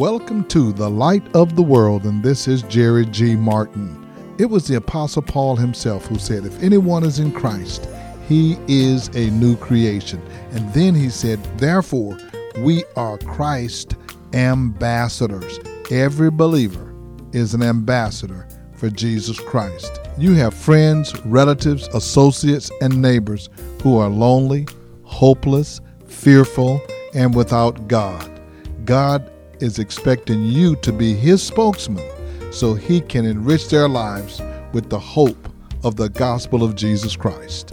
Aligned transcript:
Welcome 0.00 0.44
to 0.44 0.72
the 0.72 0.88
Light 0.88 1.22
of 1.36 1.56
the 1.56 1.62
World, 1.62 2.04
and 2.04 2.22
this 2.22 2.48
is 2.48 2.62
Jerry 2.62 3.04
G. 3.04 3.36
Martin. 3.36 4.10
It 4.38 4.46
was 4.46 4.66
the 4.66 4.76
Apostle 4.76 5.20
Paul 5.20 5.56
himself 5.56 6.06
who 6.06 6.18
said, 6.18 6.46
If 6.46 6.62
anyone 6.62 7.04
is 7.04 7.18
in 7.18 7.30
Christ, 7.32 7.86
he 8.26 8.56
is 8.66 9.08
a 9.08 9.28
new 9.32 9.56
creation. 9.58 10.22
And 10.52 10.72
then 10.72 10.94
he 10.94 11.10
said, 11.10 11.38
Therefore, 11.58 12.16
we 12.60 12.82
are 12.96 13.18
Christ 13.18 13.96
ambassadors. 14.32 15.60
Every 15.90 16.30
believer 16.30 16.94
is 17.34 17.52
an 17.52 17.62
ambassador 17.62 18.48
for 18.76 18.88
Jesus 18.88 19.38
Christ. 19.38 20.00
You 20.16 20.32
have 20.32 20.54
friends, 20.54 21.14
relatives, 21.26 21.88
associates, 21.88 22.70
and 22.80 23.02
neighbors 23.02 23.50
who 23.82 23.98
are 23.98 24.08
lonely, 24.08 24.66
hopeless, 25.02 25.82
fearful, 26.06 26.80
and 27.12 27.34
without 27.34 27.86
God. 27.86 28.40
God 28.86 29.30
is 29.60 29.78
expecting 29.78 30.44
you 30.44 30.76
to 30.76 30.92
be 30.92 31.14
His 31.14 31.42
spokesman 31.42 32.08
so 32.52 32.74
He 32.74 33.00
can 33.00 33.24
enrich 33.24 33.68
their 33.68 33.88
lives 33.88 34.40
with 34.72 34.90
the 34.90 34.98
hope 34.98 35.48
of 35.84 35.96
the 35.96 36.08
gospel 36.08 36.62
of 36.62 36.74
Jesus 36.74 37.16
Christ. 37.16 37.72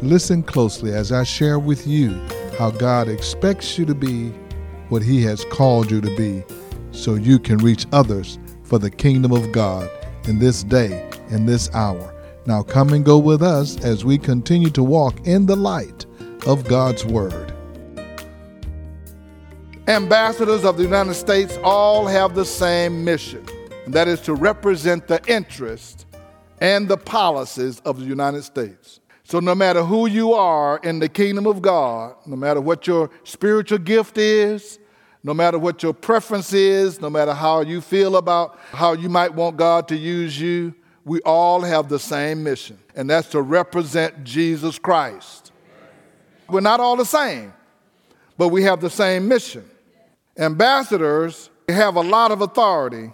Listen 0.00 0.42
closely 0.42 0.92
as 0.92 1.12
I 1.12 1.22
share 1.22 1.58
with 1.58 1.86
you 1.86 2.10
how 2.58 2.70
God 2.70 3.08
expects 3.08 3.78
you 3.78 3.84
to 3.86 3.94
be 3.94 4.28
what 4.88 5.02
He 5.02 5.22
has 5.22 5.44
called 5.46 5.90
you 5.90 6.00
to 6.00 6.16
be 6.16 6.44
so 6.92 7.14
you 7.14 7.38
can 7.38 7.58
reach 7.58 7.86
others 7.92 8.38
for 8.62 8.78
the 8.78 8.90
kingdom 8.90 9.32
of 9.32 9.52
God 9.52 9.88
in 10.26 10.38
this 10.38 10.62
day, 10.62 11.08
in 11.30 11.46
this 11.46 11.72
hour. 11.74 12.14
Now 12.46 12.62
come 12.62 12.92
and 12.92 13.04
go 13.04 13.18
with 13.18 13.42
us 13.42 13.82
as 13.82 14.04
we 14.04 14.18
continue 14.18 14.70
to 14.70 14.82
walk 14.82 15.26
in 15.26 15.46
the 15.46 15.56
light 15.56 16.06
of 16.46 16.68
God's 16.68 17.04
Word. 17.04 17.53
Ambassadors 19.86 20.64
of 20.64 20.78
the 20.78 20.82
United 20.82 21.12
States 21.12 21.58
all 21.62 22.06
have 22.06 22.34
the 22.34 22.44
same 22.46 23.04
mission, 23.04 23.44
and 23.84 23.92
that 23.92 24.08
is 24.08 24.18
to 24.22 24.32
represent 24.32 25.06
the 25.06 25.22
interests 25.26 26.06
and 26.62 26.88
the 26.88 26.96
policies 26.96 27.80
of 27.80 28.00
the 28.00 28.06
United 28.06 28.44
States. 28.44 29.00
So, 29.24 29.40
no 29.40 29.54
matter 29.54 29.82
who 29.82 30.06
you 30.06 30.32
are 30.32 30.78
in 30.78 31.00
the 31.00 31.08
kingdom 31.10 31.46
of 31.46 31.60
God, 31.60 32.16
no 32.24 32.34
matter 32.34 32.62
what 32.62 32.86
your 32.86 33.10
spiritual 33.24 33.76
gift 33.76 34.16
is, 34.16 34.78
no 35.22 35.34
matter 35.34 35.58
what 35.58 35.82
your 35.82 35.92
preference 35.92 36.54
is, 36.54 37.02
no 37.02 37.10
matter 37.10 37.34
how 37.34 37.60
you 37.60 37.82
feel 37.82 38.16
about 38.16 38.58
how 38.72 38.94
you 38.94 39.10
might 39.10 39.34
want 39.34 39.58
God 39.58 39.86
to 39.88 39.96
use 39.96 40.40
you, 40.40 40.74
we 41.04 41.20
all 41.26 41.60
have 41.60 41.90
the 41.90 41.98
same 41.98 42.42
mission, 42.42 42.78
and 42.96 43.10
that's 43.10 43.28
to 43.30 43.42
represent 43.42 44.24
Jesus 44.24 44.78
Christ. 44.78 45.52
We're 46.48 46.60
not 46.60 46.80
all 46.80 46.96
the 46.96 47.04
same, 47.04 47.52
but 48.38 48.48
we 48.48 48.62
have 48.62 48.80
the 48.80 48.88
same 48.88 49.28
mission. 49.28 49.68
Ambassadors 50.36 51.50
have 51.68 51.96
a 51.96 52.00
lot 52.00 52.30
of 52.32 52.40
authority, 52.40 53.12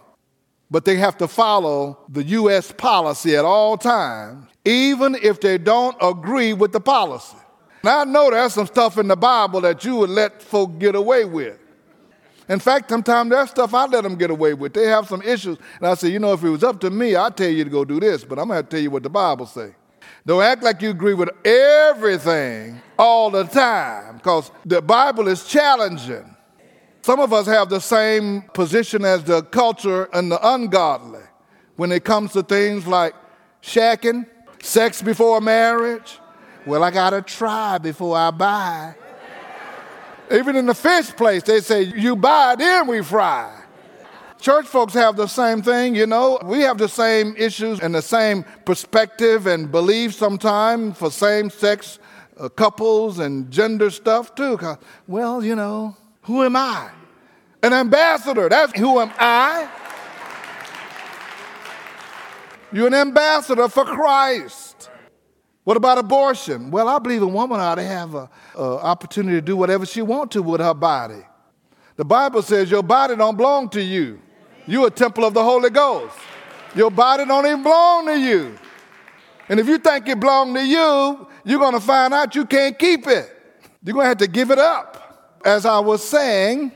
but 0.71 0.85
they 0.85 0.97
have 0.97 1.19
to 1.19 1.29
follow 1.29 1.99
the 2.09 2.23
U.S. 2.25 2.73
policy 2.73 3.37
at 3.37 3.45
all 3.45 3.77
times, 3.77 4.47
even 4.65 5.15
if 5.17 5.41
they 5.41 5.59
don't 5.59 5.97
agree 6.01 6.53
with 6.53 6.73
the 6.73 6.81
policy. 6.81 7.37
Now, 7.83 8.01
I 8.01 8.05
know 8.05 8.31
there's 8.31 8.55
some 8.55 8.67
stuff 8.67 8.99
in 8.99 9.09
the 9.09 9.17
Bible 9.17 9.61
that 9.62 9.85
you 9.85 9.97
would 9.97 10.11
let 10.11 10.43
folk 10.43 10.79
get 10.79 10.95
away 10.95 11.25
with. 11.25 11.59
In 12.49 12.59
fact, 12.59 12.91
sometimes 12.91 13.31
there's 13.31 13.51
stuff 13.51 13.73
I 13.75 13.87
let 13.87 14.03
them 14.03 14.17
get 14.17 14.31
away 14.31 14.55
with. 14.55 14.75
They 14.75 14.87
have 14.87 15.07
some 15.07 15.23
issues. 15.23 15.57
And 15.79 15.87
I 15.87 15.95
say, 15.95 16.09
you 16.09 16.19
know, 16.19 16.33
if 16.33 16.43
it 16.43 16.49
was 16.49 16.65
up 16.65 16.81
to 16.81 16.91
me, 16.91 17.15
I'd 17.15 17.37
tell 17.37 17.49
you 17.49 17.65
to 17.65 17.71
go 17.71 17.84
do 17.84 18.01
this, 18.01 18.25
but 18.25 18.39
I'm 18.39 18.49
going 18.49 18.62
to 18.62 18.69
tell 18.69 18.81
you 18.81 18.91
what 18.91 19.03
the 19.03 19.11
Bible 19.11 19.47
says. 19.47 19.73
Don't 20.27 20.43
act 20.43 20.62
like 20.62 20.83
you 20.83 20.91
agree 20.91 21.15
with 21.15 21.31
everything 21.47 22.81
all 22.99 23.31
the 23.31 23.45
time, 23.45 24.17
because 24.17 24.51
the 24.67 24.83
Bible 24.83 25.29
is 25.29 25.45
challenging. 25.45 26.37
Some 27.11 27.19
of 27.19 27.33
us 27.33 27.48
have 27.48 27.69
the 27.69 27.80
same 27.80 28.42
position 28.55 29.05
as 29.05 29.25
the 29.25 29.42
culture 29.42 30.05
and 30.12 30.30
the 30.30 30.39
ungodly 30.48 31.25
when 31.75 31.91
it 31.91 32.05
comes 32.05 32.30
to 32.34 32.42
things 32.44 32.86
like 32.86 33.16
shacking, 33.61 34.27
sex 34.62 35.03
before 35.03 35.41
marriage. 35.41 36.20
Well, 36.65 36.84
I 36.84 36.93
got 36.93 37.10
to 37.10 37.20
try 37.20 37.78
before 37.78 38.16
I 38.16 38.31
buy. 38.31 38.94
Even 40.31 40.54
in 40.54 40.66
the 40.66 40.75
fish 40.75 41.09
place, 41.09 41.43
they 41.43 41.59
say, 41.59 41.82
you 41.82 42.15
buy, 42.15 42.54
then 42.56 42.87
we 42.87 43.03
fry. 43.03 43.60
Church 44.41 44.66
folks 44.66 44.94
have 44.94 45.16
the 45.16 45.26
same 45.26 45.62
thing, 45.62 45.97
you 45.97 46.06
know. 46.06 46.38
We 46.44 46.60
have 46.60 46.78
the 46.78 46.88
same 46.88 47.34
issues 47.37 47.81
and 47.81 47.93
the 47.93 48.03
same 48.03 48.44
perspective 48.65 49.49
and 49.49 49.69
belief 49.72 50.15
sometimes 50.15 50.97
for 50.97 51.10
same 51.10 51.50
sex 51.50 51.99
uh, 52.38 52.49
couples 52.50 53.19
and 53.19 53.50
gender 53.50 53.91
stuff 53.91 54.37
too. 54.37 54.60
Well, 55.09 55.44
you 55.44 55.56
know, 55.56 55.97
who 56.22 56.44
am 56.44 56.54
I? 56.54 56.91
An 57.62 57.72
ambassador. 57.72 58.48
That's 58.48 58.72
who 58.78 59.00
am 59.00 59.12
I? 59.19 59.69
You're 62.72 62.87
an 62.87 62.94
ambassador 62.94 63.69
for 63.69 63.84
Christ. 63.84 64.91
What 65.65 65.76
about 65.76 65.99
abortion? 65.99 66.70
Well, 66.70 66.88
I 66.88 66.99
believe 66.99 67.22
a 67.22 67.26
woman 67.26 67.60
ought 67.60 67.75
to 67.75 67.82
have 67.82 68.15
an 68.15 68.28
opportunity 68.56 69.37
to 69.37 69.43
do 69.43 69.56
whatever 69.56 69.84
she 69.84 70.03
wants 70.03 70.32
to 70.34 70.43
with 70.43 70.60
her 70.60 70.75
body. 70.75 71.22
The 71.97 72.04
Bible 72.04 72.43
says 72.43 72.70
your 72.70 72.82
body 72.82 73.15
don't 73.16 73.37
belong 73.37 73.69
to 73.70 73.82
you. 73.82 74.20
You're 74.66 74.87
a 74.87 74.91
temple 74.91 75.25
of 75.25 75.34
the 75.34 75.44
Holy 75.44 75.69
Ghost. 75.69 76.16
Your 76.75 76.91
body 76.91 77.25
don't 77.25 77.44
even 77.44 77.62
belong 77.62 78.06
to 78.06 78.19
you. 78.19 78.56
And 79.49 79.60
if 79.60 79.66
you 79.69 79.78
think 79.78 80.09
it 80.09 80.19
belongs 80.19 80.54
to 80.54 80.65
you, 80.65 81.28
you're 81.44 81.59
going 81.59 81.75
to 81.75 81.81
find 81.81 82.15
out 82.15 82.34
you 82.34 82.47
can't 82.47 82.78
keep 82.78 83.06
it. 83.06 83.37
You're 83.82 83.94
going 83.94 84.04
to 84.04 84.09
have 84.09 84.19
to 84.19 84.28
give 84.28 84.50
it 84.50 84.59
up. 84.59 85.41
As 85.44 85.66
I 85.66 85.78
was 85.81 86.03
saying, 86.09 86.72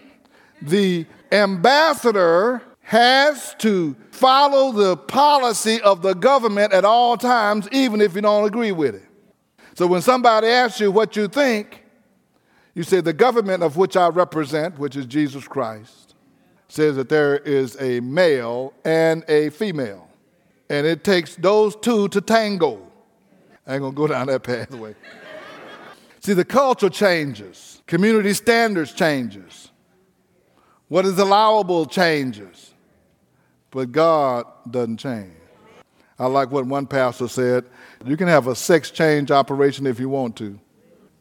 the 0.62 1.06
ambassador 1.32 2.62
has 2.80 3.54
to 3.58 3.96
follow 4.10 4.72
the 4.72 4.96
policy 4.96 5.80
of 5.80 6.02
the 6.02 6.14
government 6.14 6.72
at 6.72 6.84
all 6.84 7.16
times, 7.16 7.68
even 7.72 8.00
if 8.00 8.14
you 8.14 8.20
don't 8.20 8.44
agree 8.44 8.72
with 8.72 8.94
it. 8.94 9.06
So 9.74 9.86
when 9.86 10.02
somebody 10.02 10.46
asks 10.46 10.80
you 10.80 10.92
what 10.92 11.16
you 11.16 11.26
think, 11.28 11.82
you 12.74 12.82
say, 12.82 13.00
The 13.00 13.12
government 13.12 13.62
of 13.62 13.76
which 13.76 13.96
I 13.96 14.08
represent, 14.08 14.78
which 14.78 14.96
is 14.96 15.06
Jesus 15.06 15.46
Christ, 15.46 16.14
says 16.68 16.96
that 16.96 17.08
there 17.08 17.38
is 17.38 17.76
a 17.80 18.00
male 18.00 18.74
and 18.84 19.24
a 19.28 19.50
female. 19.50 20.08
And 20.68 20.86
it 20.86 21.04
takes 21.04 21.36
those 21.36 21.76
two 21.76 22.08
to 22.08 22.20
tango. 22.20 22.90
I 23.66 23.74
ain't 23.74 23.82
gonna 23.82 23.94
go 23.94 24.06
down 24.08 24.26
that 24.26 24.42
pathway. 24.42 24.94
See, 26.20 26.32
the 26.32 26.44
culture 26.44 26.88
changes, 26.88 27.82
community 27.86 28.32
standards 28.32 28.92
changes. 28.92 29.70
What 30.88 31.04
is 31.06 31.18
allowable 31.18 31.86
changes, 31.86 32.72
but 33.70 33.90
God 33.90 34.44
doesn't 34.70 34.98
change. 34.98 35.32
I 36.18 36.26
like 36.26 36.50
what 36.50 36.66
one 36.66 36.86
pastor 36.86 37.26
said 37.26 37.64
you 38.04 38.16
can 38.16 38.28
have 38.28 38.46
a 38.46 38.54
sex 38.54 38.90
change 38.90 39.30
operation 39.30 39.86
if 39.86 39.98
you 39.98 40.08
want 40.08 40.36
to. 40.36 40.58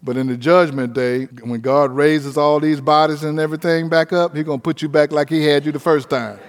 But 0.03 0.17
in 0.17 0.27
the 0.27 0.35
judgment 0.35 0.93
day, 0.93 1.25
when 1.43 1.61
God 1.61 1.91
raises 1.91 2.37
all 2.37 2.59
these 2.59 2.81
bodies 2.81 3.23
and 3.23 3.39
everything 3.39 3.87
back 3.87 4.11
up, 4.11 4.35
He's 4.35 4.43
going 4.43 4.59
to 4.59 4.63
put 4.63 4.81
you 4.81 4.89
back 4.89 5.13
like 5.13 5.29
He 5.29 5.45
had 5.45 5.65
you 5.65 5.71
the 5.71 5.79
first 5.79 6.09
time. 6.09 6.39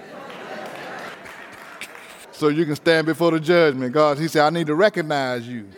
so 2.33 2.49
you 2.49 2.65
can 2.65 2.75
stand 2.75 3.05
before 3.05 3.31
the 3.31 3.39
judgment. 3.39 3.93
God, 3.93 4.19
He 4.19 4.27
said, 4.27 4.41
I 4.41 4.49
need 4.49 4.67
to 4.67 4.75
recognize 4.75 5.47
you. 5.47 5.69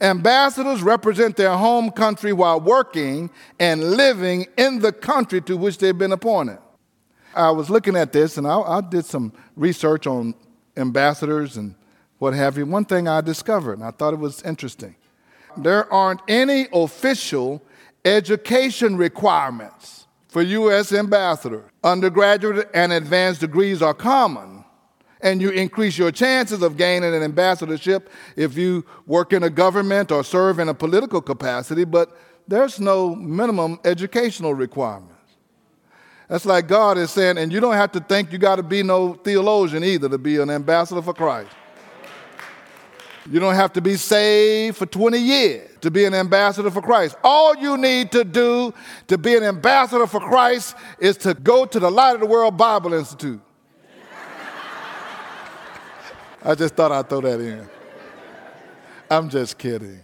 Ambassadors 0.00 0.82
represent 0.82 1.36
their 1.36 1.56
home 1.56 1.90
country 1.90 2.32
while 2.32 2.60
working 2.60 3.30
and 3.58 3.96
living 3.96 4.46
in 4.56 4.80
the 4.80 4.92
country 4.92 5.40
to 5.42 5.56
which 5.56 5.78
they've 5.78 5.96
been 5.96 6.12
appointed. 6.12 6.58
I 7.34 7.50
was 7.50 7.70
looking 7.70 7.96
at 7.96 8.12
this 8.12 8.38
and 8.38 8.46
I, 8.46 8.58
I, 8.60 8.80
did 8.80 9.04
some 9.04 9.32
research 9.56 10.06
on 10.06 10.34
ambassadors 10.76 11.56
and 11.56 11.74
what 12.18 12.32
have 12.34 12.56
you. 12.56 12.66
One 12.66 12.84
thing 12.84 13.08
I 13.08 13.20
discovered, 13.20 13.74
and 13.74 13.84
I 13.84 13.90
thought 13.90 14.14
it 14.14 14.20
was 14.20 14.42
interesting 14.42 14.94
there 15.56 15.92
aren't 15.92 16.20
any 16.28 16.66
official 16.72 17.62
education 18.04 18.96
requirements 18.96 20.06
for 20.28 20.42
U.S. 20.42 20.92
ambassadors. 20.92 21.70
Undergraduate 21.82 22.68
and 22.74 22.92
advanced 22.92 23.40
degrees 23.40 23.82
are 23.82 23.94
common 23.94 24.53
and 25.24 25.40
you 25.40 25.50
increase 25.50 25.96
your 25.96 26.12
chances 26.12 26.62
of 26.62 26.76
gaining 26.76 27.14
an 27.14 27.22
ambassadorship 27.22 28.10
if 28.36 28.56
you 28.56 28.84
work 29.06 29.32
in 29.32 29.42
a 29.42 29.50
government 29.50 30.12
or 30.12 30.22
serve 30.22 30.58
in 30.58 30.68
a 30.68 30.74
political 30.74 31.22
capacity, 31.22 31.84
but 31.84 32.16
there's 32.46 32.78
no 32.78 33.16
minimum 33.16 33.80
educational 33.84 34.52
requirements. 34.52 35.14
That's 36.28 36.44
like 36.44 36.68
God 36.68 36.98
is 36.98 37.10
saying, 37.10 37.38
and 37.38 37.50
you 37.50 37.58
don't 37.58 37.74
have 37.74 37.92
to 37.92 38.00
think 38.00 38.32
you 38.32 38.38
got 38.38 38.56
to 38.56 38.62
be 38.62 38.82
no 38.82 39.14
theologian 39.14 39.82
either 39.82 40.10
to 40.10 40.18
be 40.18 40.36
an 40.36 40.50
ambassador 40.50 41.00
for 41.00 41.14
Christ. 41.14 41.50
You 43.30 43.40
don't 43.40 43.54
have 43.54 43.72
to 43.74 43.80
be 43.80 43.96
saved 43.96 44.76
for 44.76 44.84
20 44.84 45.16
years 45.18 45.70
to 45.80 45.90
be 45.90 46.04
an 46.04 46.12
ambassador 46.12 46.70
for 46.70 46.82
Christ. 46.82 47.16
All 47.24 47.56
you 47.56 47.78
need 47.78 48.12
to 48.12 48.24
do 48.24 48.74
to 49.06 49.16
be 49.16 49.34
an 49.36 49.42
ambassador 49.42 50.06
for 50.06 50.20
Christ 50.20 50.76
is 50.98 51.16
to 51.18 51.32
go 51.32 51.64
to 51.64 51.78
the 51.78 51.90
Light 51.90 52.14
of 52.14 52.20
the 52.20 52.26
World 52.26 52.58
Bible 52.58 52.92
Institute. 52.92 53.40
I 56.44 56.54
just 56.54 56.76
thought 56.76 56.92
I'd 56.92 57.08
throw 57.08 57.22
that 57.22 57.40
in. 57.40 57.66
I'm 59.10 59.30
just 59.30 59.56
kidding. 59.56 60.00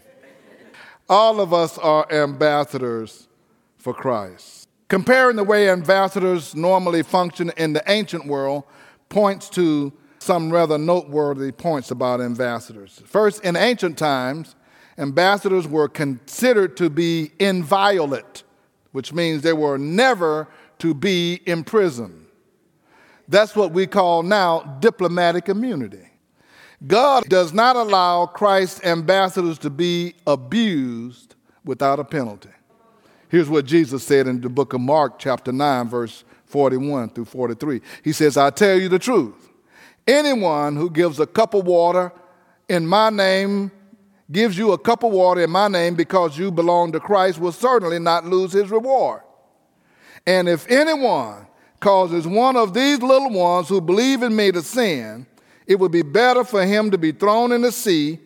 All 1.07 1.41
of 1.41 1.53
us 1.53 1.77
are 1.77 2.11
ambassadors 2.11 3.29
for 3.77 3.93
Christ. 3.93 4.69
Comparing 4.89 5.37
the 5.37 5.45
way 5.45 5.69
ambassadors 5.69 6.55
normally 6.55 7.03
function 7.03 7.53
in 7.57 7.75
the 7.75 7.83
ancient 7.87 8.27
world 8.27 8.65
points 9.11 9.51
to 9.51 9.93
some 10.19 10.51
rather 10.51 10.79
noteworthy 10.79 11.53
points 11.53 11.91
about 11.91 12.21
ambassadors. 12.21 13.03
First, 13.05 13.45
in 13.45 13.57
ancient 13.57 13.99
times, 13.99 14.57
ambassadors 14.97 15.69
were 15.69 15.89
considered 15.89 16.77
to 16.79 16.89
be 16.89 17.33
inviolate, 17.39 18.45
which 18.93 19.13
means 19.13 19.43
they 19.43 19.53
were 19.53 19.79
never 19.79 20.49
to 20.79 20.95
be 20.95 21.41
imprisoned. 21.47 22.27
That's 23.29 23.55
what 23.55 23.73
we 23.73 23.87
call 23.87 24.23
now 24.23 24.79
diplomatic 24.81 25.49
immunity. 25.49 26.10
God 26.87 27.29
does 27.29 27.53
not 27.53 27.77
allow 27.77 28.27
Christ's 28.27 28.83
ambassadors 28.85 29.59
to 29.59 29.71
be 29.71 30.15
abused 30.27 31.35
without 31.65 32.01
a 32.01 32.05
penalty. 32.05 32.49
Here's 33.29 33.49
what 33.49 33.67
Jesus 33.67 34.03
said 34.03 34.27
in 34.27 34.41
the 34.41 34.49
book 34.49 34.73
of 34.73 34.81
Mark, 34.81 35.19
chapter 35.19 35.53
9, 35.53 35.89
verse 35.89 36.25
41 36.47 37.11
through 37.11 37.27
43. 37.27 37.81
He 38.03 38.13
says, 38.13 38.37
I 38.37 38.51
tell 38.51 38.79
you 38.79 38.89
the 38.89 38.99
truth. 38.99 39.51
Anyone 40.09 40.75
who 40.75 40.91
gives 40.91 41.21
a 41.21 41.27
cup 41.27 41.55
of 41.55 41.67
water 41.67 42.13
in 42.69 42.87
my 42.87 43.11
name, 43.11 43.71
gives 44.33 44.57
you 44.57 44.73
a 44.73 44.79
cup 44.79 45.05
of 45.05 45.13
water 45.13 45.43
in 45.43 45.51
my 45.51 45.69
name 45.69 45.95
because 45.95 46.39
you 46.39 46.51
belong 46.51 46.93
to 46.93 47.01
Christ, 47.01 47.39
will 47.39 47.53
certainly 47.53 47.99
not 47.99 48.25
lose 48.25 48.53
his 48.53 48.71
reward. 48.71 49.23
And 50.27 50.49
if 50.49 50.69
anyone 50.71 51.47
causes 51.79 52.27
one 52.27 52.57
of 52.57 52.75
these 52.75 53.01
little 53.01 53.31
ones 53.31 53.69
who 53.69 53.81
believe 53.81 54.23
in 54.23 54.35
me 54.35 54.51
to 54.53 54.63
sin, 54.63 55.27
it 55.71 55.79
would 55.79 55.93
be 55.93 56.03
better 56.03 56.43
for 56.43 56.67
him 56.67 56.91
to 56.91 56.99
be 56.99 57.13
thrown 57.13 57.53
in 57.53 57.63
the 57.63 57.71
sea 57.71 58.19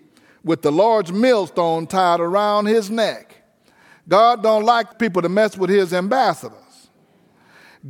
with 0.45 0.63
the 0.63 0.73
large 0.73 1.13
millstone 1.13 1.87
tied 1.87 2.19
around 2.19 2.65
his 2.65 2.89
neck. 2.89 3.37
God 4.09 4.43
don't 4.43 4.65
like 4.65 4.99
people 4.99 5.21
to 5.21 5.29
mess 5.29 5.55
with 5.55 5.69
his 5.69 5.93
ambassadors. 5.93 6.89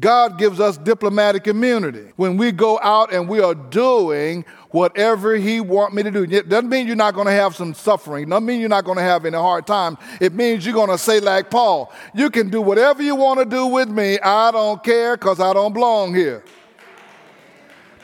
God 0.01 0.41
gives 0.41 0.59
us 0.59 0.77
diplomatic 0.77 1.47
immunity 1.47 2.11
when 2.17 2.37
we 2.37 2.51
go 2.51 2.81
out 2.83 3.13
and 3.13 3.29
we 3.29 3.39
are 3.39 3.55
doing 3.55 4.45
whatever 4.71 5.37
he 5.37 5.61
want 5.61 5.95
me 5.95 6.03
to 6.03 6.11
do. 6.11 6.25
It 6.25 6.49
doesn't 6.49 6.69
mean 6.69 6.89
you're 6.89 6.97
not 6.97 7.15
going 7.15 7.29
to 7.29 7.33
have 7.33 7.55
some 7.55 7.75
suffering. 7.75 8.25
It 8.25 8.31
doesn't 8.31 8.47
mean 8.47 8.59
you're 8.59 8.69
not 8.69 8.85
going 8.85 8.99
to 8.99 9.05
have 9.05 9.25
any 9.25 9.37
hard 9.37 9.69
time. 9.69 9.97
It 10.21 10.35
means 10.35 10.67
you're 10.67 10.75
going 10.75 10.91
to 10.91 10.99
say 10.99 11.21
like 11.21 11.49
Paul, 11.49 11.93
you 12.13 12.29
can 12.29 12.51
do 12.51 12.61
whatever 12.61 13.05
you 13.05 13.15
want 13.15 13.39
to 13.39 13.47
do 13.47 13.67
with 13.67 13.89
me. 13.89 14.19
I 14.19 14.51
don't 14.51 14.83
care 14.83 15.17
because 15.17 15.39
I 15.39 15.53
don't 15.53 15.73
belong 15.73 16.13
here. 16.13 16.43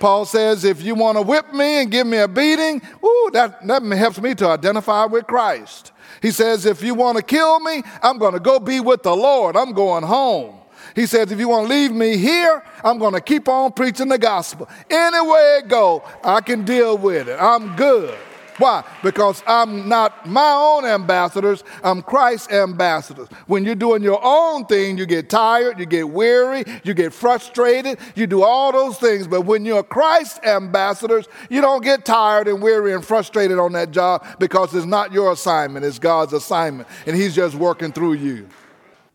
Paul 0.01 0.25
says, 0.25 0.65
if 0.65 0.83
you 0.83 0.95
want 0.95 1.19
to 1.19 1.23
whip 1.23 1.53
me 1.53 1.83
and 1.83 1.91
give 1.91 2.07
me 2.07 2.17
a 2.19 2.27
beating, 2.27 2.83
ooh, 3.05 3.31
that, 3.33 3.65
that 3.67 3.83
helps 3.83 4.21
me 4.21 4.35
to 4.37 4.49
identify 4.49 5.05
with 5.05 5.27
Christ. 5.27 5.93
He 6.21 6.31
says, 6.31 6.67
if 6.67 6.83
you 6.83 6.95
want 6.95 7.19
to 7.19 7.23
kill 7.23 7.61
me, 7.61 7.83
I'm 8.03 8.19
going 8.19 8.33
to 8.33 8.41
go 8.41 8.59
be 8.59 8.81
with 8.81 9.03
the 9.03 9.15
Lord. 9.15 9.57
I'm 9.57 9.73
going 9.73 10.03
home. 10.03 10.57
He 10.97 11.07
says, 11.07 11.31
if 11.31 11.39
you 11.39 11.49
want 11.49 11.69
to 11.69 11.75
leave 11.75 11.93
me 11.93 12.17
here, 12.17 12.65
I'm 12.83 12.99
going 12.99 13.15
to 13.15 13.21
keep 13.21 13.49
on 13.49 13.73
preaching 13.73 14.09
the 14.09 14.19
gospel. 14.19 14.69
Anywhere 14.89 15.59
it 15.59 15.69
go, 15.69 16.03
I 16.25 16.41
can 16.41 16.65
deal 16.65 16.99
with 16.99 17.29
it. 17.29 17.39
I'm 17.39 17.77
good. 17.77 18.19
Why? 18.61 18.85
Because 19.03 19.43
I'm 19.47 19.89
not 19.89 20.29
my 20.29 20.53
own 20.53 20.85
ambassadors, 20.85 21.65
I'm 21.83 22.03
Christ's 22.03 22.53
ambassadors. 22.53 23.27
When 23.47 23.65
you're 23.65 23.75
doing 23.75 24.03
your 24.03 24.21
own 24.23 24.67
thing, 24.67 24.99
you 24.99 25.07
get 25.07 25.31
tired, 25.31 25.79
you 25.79 25.87
get 25.87 26.11
weary, 26.11 26.65
you 26.85 26.93
get 26.93 27.15
frustrated, 27.15 27.99
you 28.15 28.27
do 28.27 28.43
all 28.43 28.71
those 28.71 28.99
things. 28.99 29.27
But 29.27 29.47
when 29.47 29.65
you're 29.65 29.83
Christ's 29.83 30.41
ambassadors, 30.45 31.27
you 31.49 31.63
don't 31.63 31.83
get 31.83 32.05
tired 32.05 32.49
and 32.49 32.61
weary 32.61 32.93
and 32.93 33.03
frustrated 33.03 33.59
on 33.59 33.73
that 33.73 33.93
job 33.93 34.27
because 34.39 34.75
it's 34.75 34.85
not 34.85 35.11
your 35.11 35.33
assignment, 35.33 35.87
it's 35.87 35.99
God's 35.99 36.35
assignment. 36.35 36.87
And 37.07 37.17
He's 37.17 37.35
just 37.35 37.55
working 37.55 37.93
through 37.93 38.15
you. 38.15 38.47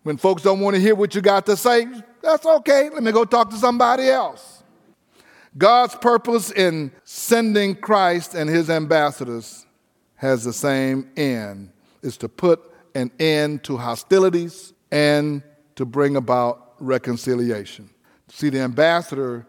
When 0.02 0.18
folks 0.18 0.42
don't 0.42 0.60
want 0.60 0.76
to 0.76 0.82
hear 0.82 0.96
what 0.96 1.14
you 1.14 1.22
got 1.22 1.46
to 1.46 1.56
say, 1.56 1.88
that's 2.20 2.48
okay. 2.48 2.90
Let 2.90 3.04
me 3.04 3.12
go 3.12 3.26
talk 3.26 3.52
to 3.52 3.58
somebody 3.58 4.10
else. 4.10 4.55
God's 5.58 5.96
purpose 5.96 6.52
in 6.52 6.92
sending 7.04 7.76
Christ 7.76 8.34
and 8.34 8.50
his 8.50 8.70
ambassadors 8.70 9.66
has 10.16 10.44
the 10.44 10.54
same 10.54 11.10
end 11.16 11.72
is 12.02 12.18
to 12.18 12.30
put 12.30 12.62
an 12.94 13.12
end 13.20 13.64
to 13.64 13.78
hostilities 13.78 14.74
and 14.92 15.42
to 15.76 15.86
bring 15.86 16.16
about 16.16 16.76
reconciliation. 16.80 17.90
See, 18.30 18.50
the 18.50 18.60
ambassador 18.60 19.46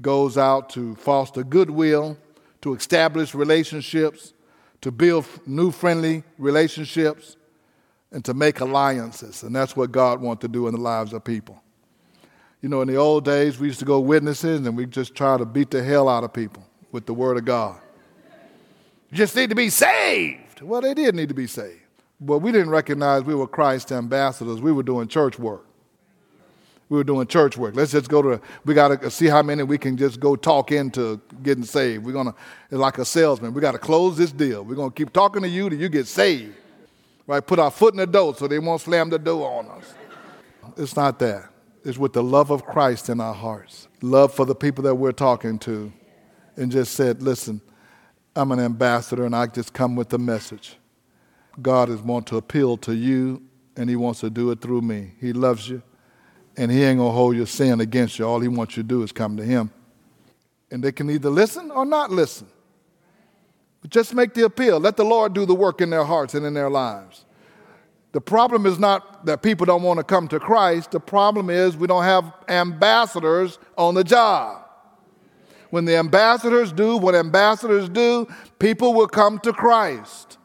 goes 0.00 0.36
out 0.36 0.70
to 0.70 0.94
foster 0.96 1.44
goodwill, 1.44 2.16
to 2.62 2.74
establish 2.74 3.34
relationships, 3.34 4.32
to 4.80 4.90
build 4.90 5.26
new 5.46 5.70
friendly 5.70 6.24
relationships, 6.38 7.36
and 8.10 8.24
to 8.24 8.34
make 8.34 8.60
alliances. 8.60 9.42
And 9.42 9.54
that's 9.54 9.76
what 9.76 9.92
God 9.92 10.20
wants 10.20 10.42
to 10.42 10.48
do 10.48 10.68
in 10.68 10.74
the 10.74 10.80
lives 10.80 11.12
of 11.12 11.24
people. 11.24 11.60
You 12.64 12.70
know, 12.70 12.80
in 12.80 12.88
the 12.88 12.96
old 12.96 13.26
days, 13.26 13.58
we 13.58 13.66
used 13.66 13.80
to 13.80 13.84
go 13.84 14.00
witnesses 14.00 14.66
and 14.66 14.74
we 14.74 14.86
just 14.86 15.14
try 15.14 15.36
to 15.36 15.44
beat 15.44 15.70
the 15.70 15.82
hell 15.82 16.08
out 16.08 16.24
of 16.24 16.32
people 16.32 16.66
with 16.92 17.04
the 17.04 17.12
Word 17.12 17.36
of 17.36 17.44
God. 17.44 17.78
You 19.10 19.18
just 19.18 19.36
need 19.36 19.50
to 19.50 19.54
be 19.54 19.68
saved. 19.68 20.62
Well, 20.62 20.80
they 20.80 20.94
did 20.94 21.14
need 21.14 21.28
to 21.28 21.34
be 21.34 21.46
saved. 21.46 21.82
But 22.22 22.38
we 22.38 22.52
didn't 22.52 22.70
recognize 22.70 23.22
we 23.22 23.34
were 23.34 23.46
Christ 23.46 23.92
ambassadors. 23.92 24.62
We 24.62 24.72
were 24.72 24.82
doing 24.82 25.08
church 25.08 25.38
work. 25.38 25.66
We 26.88 26.96
were 26.96 27.04
doing 27.04 27.26
church 27.26 27.58
work. 27.58 27.76
Let's 27.76 27.92
just 27.92 28.08
go 28.08 28.22
to, 28.22 28.40
we 28.64 28.72
got 28.72 28.98
to 28.98 29.10
see 29.10 29.26
how 29.26 29.42
many 29.42 29.62
we 29.62 29.76
can 29.76 29.98
just 29.98 30.18
go 30.18 30.34
talk 30.34 30.72
into 30.72 31.20
getting 31.42 31.64
saved. 31.64 32.02
We're 32.06 32.12
going 32.12 32.32
to, 32.32 32.34
like 32.78 32.96
a 32.96 33.04
salesman, 33.04 33.52
we 33.52 33.60
got 33.60 33.72
to 33.72 33.78
close 33.78 34.16
this 34.16 34.32
deal. 34.32 34.64
We're 34.64 34.76
going 34.76 34.90
to 34.90 34.96
keep 34.96 35.12
talking 35.12 35.42
to 35.42 35.48
you 35.48 35.68
till 35.68 35.78
you 35.78 35.90
get 35.90 36.06
saved. 36.06 36.56
Right? 37.26 37.46
Put 37.46 37.58
our 37.58 37.70
foot 37.70 37.92
in 37.92 37.98
the 37.98 38.06
door 38.06 38.34
so 38.34 38.48
they 38.48 38.58
won't 38.58 38.80
slam 38.80 39.10
the 39.10 39.18
door 39.18 39.52
on 39.52 39.66
us. 39.66 39.92
It's 40.78 40.96
not 40.96 41.18
that 41.18 41.50
is 41.84 41.98
with 41.98 42.14
the 42.14 42.22
love 42.22 42.50
of 42.50 42.64
Christ 42.64 43.08
in 43.08 43.20
our 43.20 43.34
hearts, 43.34 43.88
love 44.02 44.32
for 44.32 44.44
the 44.44 44.54
people 44.54 44.82
that 44.84 44.94
we're 44.94 45.12
talking 45.12 45.58
to, 45.60 45.92
and 46.56 46.72
just 46.72 46.94
said, 46.94 47.22
listen, 47.22 47.60
I'm 48.34 48.50
an 48.50 48.58
ambassador 48.58 49.24
and 49.24 49.36
I 49.36 49.46
just 49.46 49.72
come 49.72 49.94
with 49.94 50.08
the 50.08 50.18
message. 50.18 50.76
God 51.60 51.88
is 51.88 52.00
want 52.00 52.26
to 52.28 52.36
appeal 52.36 52.76
to 52.78 52.94
you 52.94 53.42
and 53.76 53.88
he 53.88 53.96
wants 53.96 54.20
to 54.20 54.30
do 54.30 54.50
it 54.50 54.60
through 54.60 54.80
me. 54.80 55.12
He 55.20 55.32
loves 55.32 55.68
you 55.68 55.82
and 56.56 56.70
he 56.70 56.82
ain't 56.82 56.98
gonna 56.98 57.12
hold 57.12 57.36
your 57.36 57.46
sin 57.46 57.80
against 57.80 58.18
you. 58.18 58.26
All 58.26 58.40
he 58.40 58.48
wants 58.48 58.76
you 58.76 58.82
to 58.82 58.88
do 58.88 59.02
is 59.02 59.12
come 59.12 59.36
to 59.36 59.44
him. 59.44 59.70
And 60.70 60.82
they 60.82 60.90
can 60.90 61.10
either 61.10 61.30
listen 61.30 61.70
or 61.70 61.84
not 61.84 62.10
listen. 62.10 62.48
But 63.80 63.90
just 63.90 64.14
make 64.14 64.34
the 64.34 64.44
appeal. 64.44 64.80
Let 64.80 64.96
the 64.96 65.04
Lord 65.04 65.34
do 65.34 65.46
the 65.46 65.54
work 65.54 65.80
in 65.80 65.90
their 65.90 66.04
hearts 66.04 66.34
and 66.34 66.44
in 66.46 66.54
their 66.54 66.70
lives. 66.70 67.24
The 68.14 68.20
problem 68.20 68.64
is 68.64 68.78
not 68.78 69.26
that 69.26 69.42
people 69.42 69.66
don't 69.66 69.82
want 69.82 69.98
to 69.98 70.04
come 70.04 70.28
to 70.28 70.38
Christ. 70.38 70.92
The 70.92 71.00
problem 71.00 71.50
is 71.50 71.76
we 71.76 71.88
don't 71.88 72.04
have 72.04 72.32
ambassadors 72.48 73.58
on 73.76 73.94
the 73.94 74.04
job. 74.04 74.64
When 75.70 75.84
the 75.84 75.96
ambassadors 75.96 76.72
do 76.72 76.96
what 76.96 77.16
ambassadors 77.16 77.88
do, 77.88 78.28
people 78.60 78.94
will 78.94 79.08
come 79.08 79.40
to 79.40 79.52
Christ. 79.52 80.38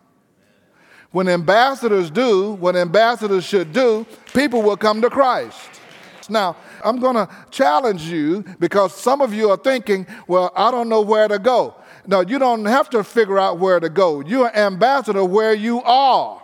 When 1.11 1.29
ambassadors 1.29 2.09
do 2.09 2.53
what 2.53 2.75
ambassadors 2.75 3.43
should 3.43 3.71
do, 3.71 4.07
people 4.33 4.63
will 4.63 4.77
come 4.77 4.99
to 5.03 5.09
Christ. 5.11 5.79
Now, 6.27 6.55
I'm 6.83 6.99
going 6.99 7.17
to 7.17 7.29
challenge 7.51 8.01
you 8.05 8.43
because 8.57 8.95
some 8.95 9.21
of 9.21 9.31
you 9.31 9.51
are 9.51 9.57
thinking, 9.57 10.07
well, 10.27 10.51
I 10.55 10.71
don't 10.71 10.89
know 10.89 11.01
where 11.01 11.27
to 11.27 11.37
go. 11.37 11.75
No, 12.07 12.21
you 12.21 12.39
don't 12.39 12.65
have 12.65 12.89
to 12.89 13.03
figure 13.03 13.37
out 13.37 13.59
where 13.59 13.79
to 13.79 13.89
go. 13.89 14.21
You're 14.21 14.47
an 14.47 14.55
ambassador 14.55 15.23
where 15.23 15.53
you 15.53 15.83
are. 15.83 16.41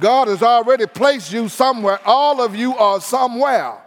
God 0.00 0.28
has 0.28 0.42
already 0.42 0.86
placed 0.86 1.32
you 1.32 1.48
somewhere. 1.48 2.00
All 2.04 2.40
of 2.40 2.54
you 2.54 2.76
are 2.76 3.00
somewhere. 3.00 3.78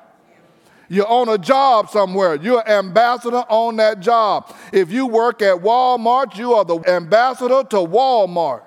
You're 0.89 1.08
on 1.08 1.30
a 1.30 1.38
job 1.38 1.89
somewhere. 1.89 2.36
You're 2.36 2.68
ambassador 2.70 3.46
on 3.48 3.77
that 3.77 4.01
job. 4.01 4.53
If 4.74 4.91
you 4.91 5.08
work 5.08 5.41
at 5.41 5.56
Walmart, 5.58 6.36
you 6.36 6.53
are 6.53 6.65
the 6.65 6.80
ambassador 6.86 7.63
to 7.70 7.77
Walmart. 7.77 8.63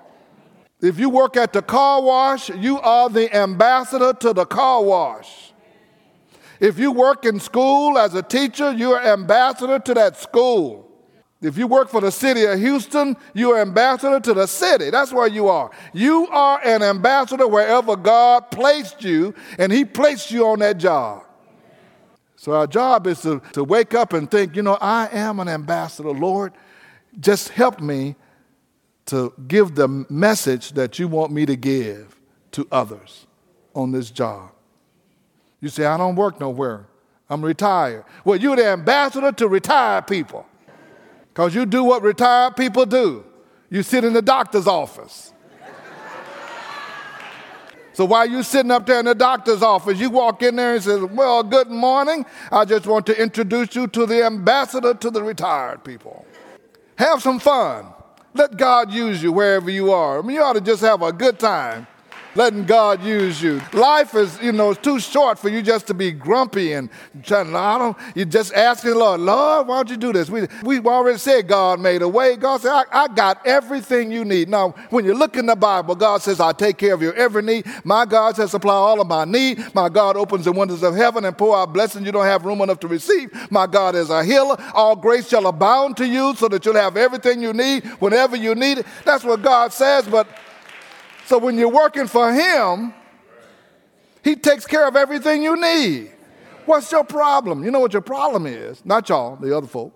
If 0.80 0.98
you 0.98 1.10
work 1.10 1.36
at 1.36 1.52
the 1.52 1.60
car 1.60 2.02
wash, 2.02 2.48
you 2.48 2.80
are 2.80 3.10
the 3.10 3.34
ambassador 3.34 4.14
to 4.14 4.32
the 4.32 4.46
car 4.46 4.82
wash. 4.82 5.52
If 6.60 6.78
you 6.78 6.92
work 6.92 7.26
in 7.26 7.40
school 7.40 7.98
as 7.98 8.14
a 8.14 8.22
teacher, 8.22 8.72
you're 8.72 9.02
ambassador 9.02 9.78
to 9.78 9.94
that 9.94 10.16
school. 10.16 10.90
If 11.44 11.58
you 11.58 11.66
work 11.66 11.90
for 11.90 12.00
the 12.00 12.10
city 12.10 12.44
of 12.44 12.58
Houston, 12.58 13.16
you're 13.34 13.60
ambassador 13.60 14.18
to 14.18 14.34
the 14.34 14.46
city. 14.46 14.88
That's 14.88 15.12
where 15.12 15.26
you 15.26 15.48
are. 15.48 15.70
You 15.92 16.26
are 16.28 16.58
an 16.64 16.82
ambassador 16.82 17.46
wherever 17.46 17.96
God 17.96 18.50
placed 18.50 19.04
you, 19.04 19.34
and 19.58 19.70
He 19.70 19.84
placed 19.84 20.30
you 20.30 20.46
on 20.46 20.60
that 20.60 20.78
job. 20.78 21.24
So 22.36 22.52
our 22.52 22.66
job 22.66 23.06
is 23.06 23.20
to, 23.22 23.42
to 23.52 23.62
wake 23.62 23.94
up 23.94 24.14
and 24.14 24.30
think, 24.30 24.56
you 24.56 24.62
know, 24.62 24.78
I 24.80 25.08
am 25.12 25.38
an 25.38 25.48
ambassador, 25.48 26.10
Lord. 26.10 26.52
Just 27.20 27.50
help 27.50 27.80
me 27.80 28.16
to 29.06 29.32
give 29.46 29.74
the 29.74 29.88
message 30.08 30.72
that 30.72 30.98
you 30.98 31.08
want 31.08 31.30
me 31.30 31.44
to 31.46 31.56
give 31.56 32.18
to 32.52 32.66
others 32.72 33.26
on 33.74 33.92
this 33.92 34.10
job. 34.10 34.50
You 35.60 35.68
say, 35.68 35.84
I 35.84 35.96
don't 35.96 36.16
work 36.16 36.40
nowhere. 36.40 36.86
I'm 37.28 37.44
retired. 37.44 38.04
Well, 38.24 38.38
you're 38.38 38.56
the 38.56 38.66
ambassador 38.66 39.32
to 39.32 39.48
retired 39.48 40.06
people. 40.06 40.46
Because 41.34 41.52
you 41.52 41.66
do 41.66 41.82
what 41.82 42.02
retired 42.02 42.54
people 42.56 42.86
do 42.86 43.24
you 43.68 43.82
sit 43.82 44.04
in 44.04 44.12
the 44.12 44.22
doctor's 44.22 44.68
office. 44.68 45.32
So 47.92 48.04
while 48.04 48.28
you're 48.28 48.44
sitting 48.44 48.70
up 48.70 48.86
there 48.86 49.00
in 49.00 49.06
the 49.06 49.16
doctor's 49.16 49.62
office, 49.62 49.98
you 49.98 50.10
walk 50.10 50.42
in 50.42 50.54
there 50.56 50.74
and 50.74 50.82
say, 50.82 51.00
Well, 51.00 51.42
good 51.42 51.70
morning. 51.70 52.24
I 52.52 52.64
just 52.64 52.86
want 52.86 53.06
to 53.06 53.20
introduce 53.20 53.74
you 53.74 53.88
to 53.88 54.06
the 54.06 54.24
ambassador 54.24 54.94
to 54.94 55.10
the 55.10 55.22
retired 55.22 55.82
people. 55.82 56.24
Have 56.96 57.20
some 57.20 57.40
fun. 57.40 57.86
Let 58.34 58.56
God 58.56 58.92
use 58.92 59.22
you 59.22 59.32
wherever 59.32 59.70
you 59.70 59.92
are. 59.92 60.18
I 60.18 60.22
mean, 60.22 60.36
you 60.36 60.42
ought 60.42 60.54
to 60.54 60.60
just 60.60 60.82
have 60.82 61.02
a 61.02 61.12
good 61.12 61.38
time 61.38 61.88
letting 62.34 62.64
God 62.64 63.02
use 63.02 63.42
you. 63.42 63.60
Life 63.72 64.14
is, 64.14 64.40
you 64.40 64.52
know, 64.52 64.70
it's 64.70 64.80
too 64.80 64.98
short 64.98 65.38
for 65.38 65.48
you 65.48 65.62
just 65.62 65.86
to 65.86 65.94
be 65.94 66.10
grumpy 66.10 66.72
and 66.72 66.90
trying, 67.22 67.54
I 67.54 67.78
don't, 67.78 67.96
you're 68.14 68.24
just 68.26 68.52
asking 68.54 68.90
the 68.90 68.98
Lord, 68.98 69.20
Lord, 69.20 69.68
why 69.68 69.76
don't 69.76 69.90
you 69.90 69.96
do 69.96 70.12
this? 70.12 70.28
We, 70.28 70.46
we 70.62 70.78
already 70.80 71.18
said 71.18 71.48
God 71.48 71.80
made 71.80 72.02
a 72.02 72.08
way. 72.08 72.36
God 72.36 72.60
said, 72.60 72.72
I, 72.72 72.84
I 72.90 73.08
got 73.08 73.46
everything 73.46 74.10
you 74.10 74.24
need. 74.24 74.48
Now, 74.48 74.70
when 74.90 75.04
you 75.04 75.14
look 75.14 75.36
in 75.36 75.46
the 75.46 75.56
Bible, 75.56 75.94
God 75.94 76.22
says, 76.22 76.40
I 76.40 76.52
take 76.52 76.78
care 76.78 76.94
of 76.94 77.02
your 77.02 77.14
every 77.14 77.42
need. 77.42 77.66
My 77.84 78.04
God 78.04 78.36
says, 78.36 78.50
supply 78.50 78.74
all 78.74 79.00
of 79.00 79.06
my 79.06 79.24
need. 79.24 79.74
My 79.74 79.88
God 79.88 80.16
opens 80.16 80.44
the 80.44 80.52
windows 80.52 80.82
of 80.82 80.94
heaven 80.94 81.24
and 81.24 81.36
pour 81.36 81.56
out 81.56 81.72
blessings 81.72 82.04
you 82.04 82.12
don't 82.12 82.24
have 82.24 82.44
room 82.44 82.60
enough 82.60 82.80
to 82.80 82.88
receive. 82.88 83.30
My 83.50 83.66
God 83.66 83.94
is 83.94 84.10
a 84.10 84.24
healer. 84.24 84.56
All 84.74 84.96
grace 84.96 85.28
shall 85.28 85.46
abound 85.46 85.96
to 85.98 86.06
you 86.06 86.34
so 86.34 86.48
that 86.48 86.64
you'll 86.64 86.74
have 86.74 86.96
everything 86.96 87.40
you 87.40 87.52
need 87.52 87.84
whenever 88.00 88.36
you 88.36 88.54
need 88.54 88.78
it. 88.78 88.86
That's 89.04 89.24
what 89.24 89.42
God 89.42 89.72
says, 89.72 90.06
but 90.06 90.28
so 91.26 91.38
when 91.38 91.59
you're 91.59 91.69
working 91.69 92.07
for 92.07 92.33
Him, 92.33 92.95
He 94.23 94.37
takes 94.37 94.66
care 94.66 94.87
of 94.87 94.97
everything 94.97 95.43
you 95.43 95.61
need. 95.61 96.12
What's 96.66 96.90
your 96.93 97.04
problem? 97.04 97.62
You 97.62 97.71
know 97.71 97.81
what 97.81 97.93
your 97.93 98.02
problem 98.02 98.47
is? 98.47 98.85
Not 98.85 99.09
y'all, 99.09 99.37
the 99.37 99.57
other 99.57 99.66
folk. 99.66 99.93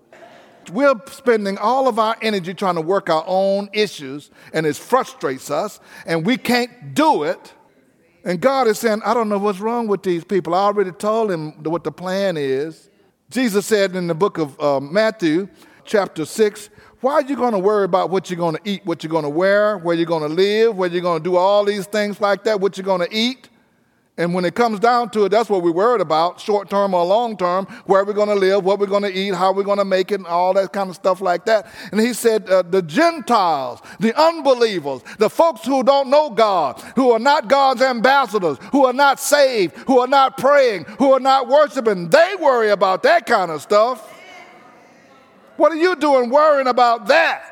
We're 0.71 0.95
spending 1.07 1.57
all 1.57 1.87
of 1.87 1.97
our 1.97 2.15
energy 2.21 2.53
trying 2.53 2.75
to 2.75 2.81
work 2.81 3.09
our 3.09 3.23
own 3.25 3.69
issues, 3.73 4.29
and 4.53 4.65
it 4.65 4.75
frustrates 4.75 5.49
us, 5.49 5.79
and 6.05 6.25
we 6.25 6.37
can't 6.37 6.93
do 6.93 7.23
it. 7.23 7.53
And 8.23 8.39
God 8.39 8.67
is 8.67 8.77
saying, 8.77 9.01
I 9.03 9.13
don't 9.13 9.29
know 9.29 9.39
what's 9.39 9.59
wrong 9.59 9.87
with 9.87 10.03
these 10.03 10.23
people. 10.23 10.53
I 10.53 10.59
already 10.59 10.91
told 10.91 11.31
him 11.31 11.63
what 11.63 11.83
the 11.83 11.91
plan 11.91 12.37
is. 12.37 12.89
Jesus 13.29 13.65
said 13.65 13.95
in 13.95 14.07
the 14.07 14.15
book 14.15 14.37
of 14.37 14.59
uh, 14.59 14.79
Matthew, 14.79 15.47
chapter 15.89 16.23
6, 16.23 16.69
why 17.01 17.13
are 17.13 17.21
you 17.23 17.35
going 17.35 17.53
to 17.53 17.59
worry 17.59 17.83
about 17.83 18.09
what 18.09 18.29
you're 18.29 18.37
going 18.37 18.55
to 18.55 18.61
eat, 18.63 18.85
what 18.85 19.03
you're 19.03 19.09
going 19.09 19.23
to 19.23 19.29
wear, 19.29 19.77
where 19.77 19.95
you're 19.95 20.05
going 20.05 20.27
to 20.27 20.33
live, 20.33 20.77
where 20.77 20.89
you're 20.89 21.01
going 21.01 21.21
to 21.21 21.23
do 21.23 21.35
all 21.35 21.65
these 21.65 21.87
things 21.87 22.21
like 22.21 22.43
that, 22.43 22.61
what 22.61 22.77
you're 22.77 22.85
going 22.85 23.01
to 23.01 23.13
eat? 23.15 23.49
And 24.15 24.33
when 24.33 24.43
it 24.43 24.53
comes 24.53 24.81
down 24.81 25.11
to 25.11 25.23
it, 25.23 25.29
that's 25.29 25.49
what 25.49 25.63
we're 25.63 25.71
worried 25.71 26.01
about, 26.01 26.41
short 26.41 26.69
term 26.69 26.93
or 26.93 27.05
long 27.05 27.37
term, 27.37 27.65
where 27.85 28.03
we're 28.03 28.11
going 28.11 28.27
to 28.27 28.35
live, 28.35 28.65
what 28.65 28.77
we're 28.77 28.85
going 28.85 29.03
to 29.03 29.11
eat, 29.11 29.33
how 29.33 29.53
we're 29.53 29.63
going 29.63 29.77
to 29.77 29.85
make 29.85 30.11
it, 30.11 30.15
and 30.15 30.27
all 30.27 30.53
that 30.53 30.73
kind 30.73 30.89
of 30.89 30.95
stuff 30.97 31.21
like 31.21 31.45
that. 31.45 31.71
And 31.93 32.01
he 32.01 32.11
said, 32.11 32.49
uh, 32.49 32.63
the 32.63 32.81
Gentiles, 32.81 33.81
the 34.01 34.13
unbelievers, 34.21 35.01
the 35.19 35.29
folks 35.29 35.65
who 35.65 35.83
don't 35.83 36.09
know 36.09 36.29
God, 36.31 36.81
who 36.97 37.11
are 37.11 37.19
not 37.19 37.47
God's 37.47 37.81
ambassadors, 37.81 38.57
who 38.73 38.85
are 38.85 38.93
not 38.93 39.21
saved, 39.21 39.75
who 39.87 39.99
are 39.99 40.07
not 40.07 40.37
praying, 40.37 40.83
who 40.97 41.13
are 41.13 41.21
not 41.21 41.47
worshiping, 41.47 42.09
they 42.09 42.35
worry 42.41 42.71
about 42.71 43.03
that 43.03 43.25
kind 43.25 43.49
of 43.49 43.61
stuff. 43.61 44.18
What 45.59 45.73
are 45.73 45.75
you 45.75 45.97
doing 45.97 46.29
worrying 46.29 46.67
about 46.67 47.07
that? 47.07 47.43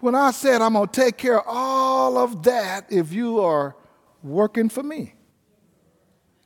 When 0.00 0.14
I 0.14 0.30
said 0.30 0.62
I'm 0.62 0.72
going 0.72 0.88
to 0.88 1.00
take 1.00 1.18
care 1.18 1.38
of 1.38 1.44
all 1.46 2.16
of 2.16 2.44
that 2.44 2.90
if 2.90 3.12
you 3.12 3.40
are 3.40 3.76
working 4.22 4.70
for 4.70 4.82
me, 4.82 5.12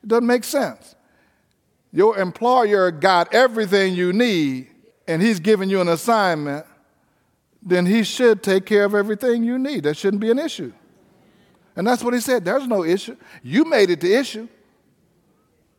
it 0.02 0.08
doesn't 0.08 0.26
make 0.26 0.42
sense. 0.42 0.96
Your 1.92 2.18
employer 2.18 2.90
got 2.90 3.32
everything 3.32 3.94
you 3.94 4.12
need 4.12 4.66
and 5.06 5.22
he's 5.22 5.38
giving 5.38 5.70
you 5.70 5.80
an 5.80 5.86
assignment, 5.86 6.66
then 7.62 7.86
he 7.86 8.02
should 8.02 8.42
take 8.42 8.66
care 8.66 8.84
of 8.84 8.96
everything 8.96 9.44
you 9.44 9.60
need. 9.60 9.84
That 9.84 9.96
shouldn't 9.96 10.20
be 10.20 10.32
an 10.32 10.40
issue. 10.40 10.72
And 11.76 11.86
that's 11.86 12.02
what 12.02 12.14
he 12.14 12.20
said. 12.20 12.44
There's 12.44 12.66
no 12.66 12.82
issue. 12.82 13.16
You 13.44 13.64
made 13.64 13.90
it 13.90 14.00
the 14.00 14.12
issue. 14.12 14.48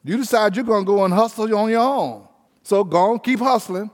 You 0.06 0.16
decide 0.16 0.56
you're 0.56 0.64
going 0.64 0.86
to 0.86 0.90
go 0.90 1.04
and 1.04 1.14
hustle 1.14 1.54
on 1.54 1.70
your 1.70 1.82
own. 1.82 2.30
So 2.64 2.86
go 2.86 3.12
on, 3.12 3.20
keep 3.20 3.40
hustling. 3.40 3.92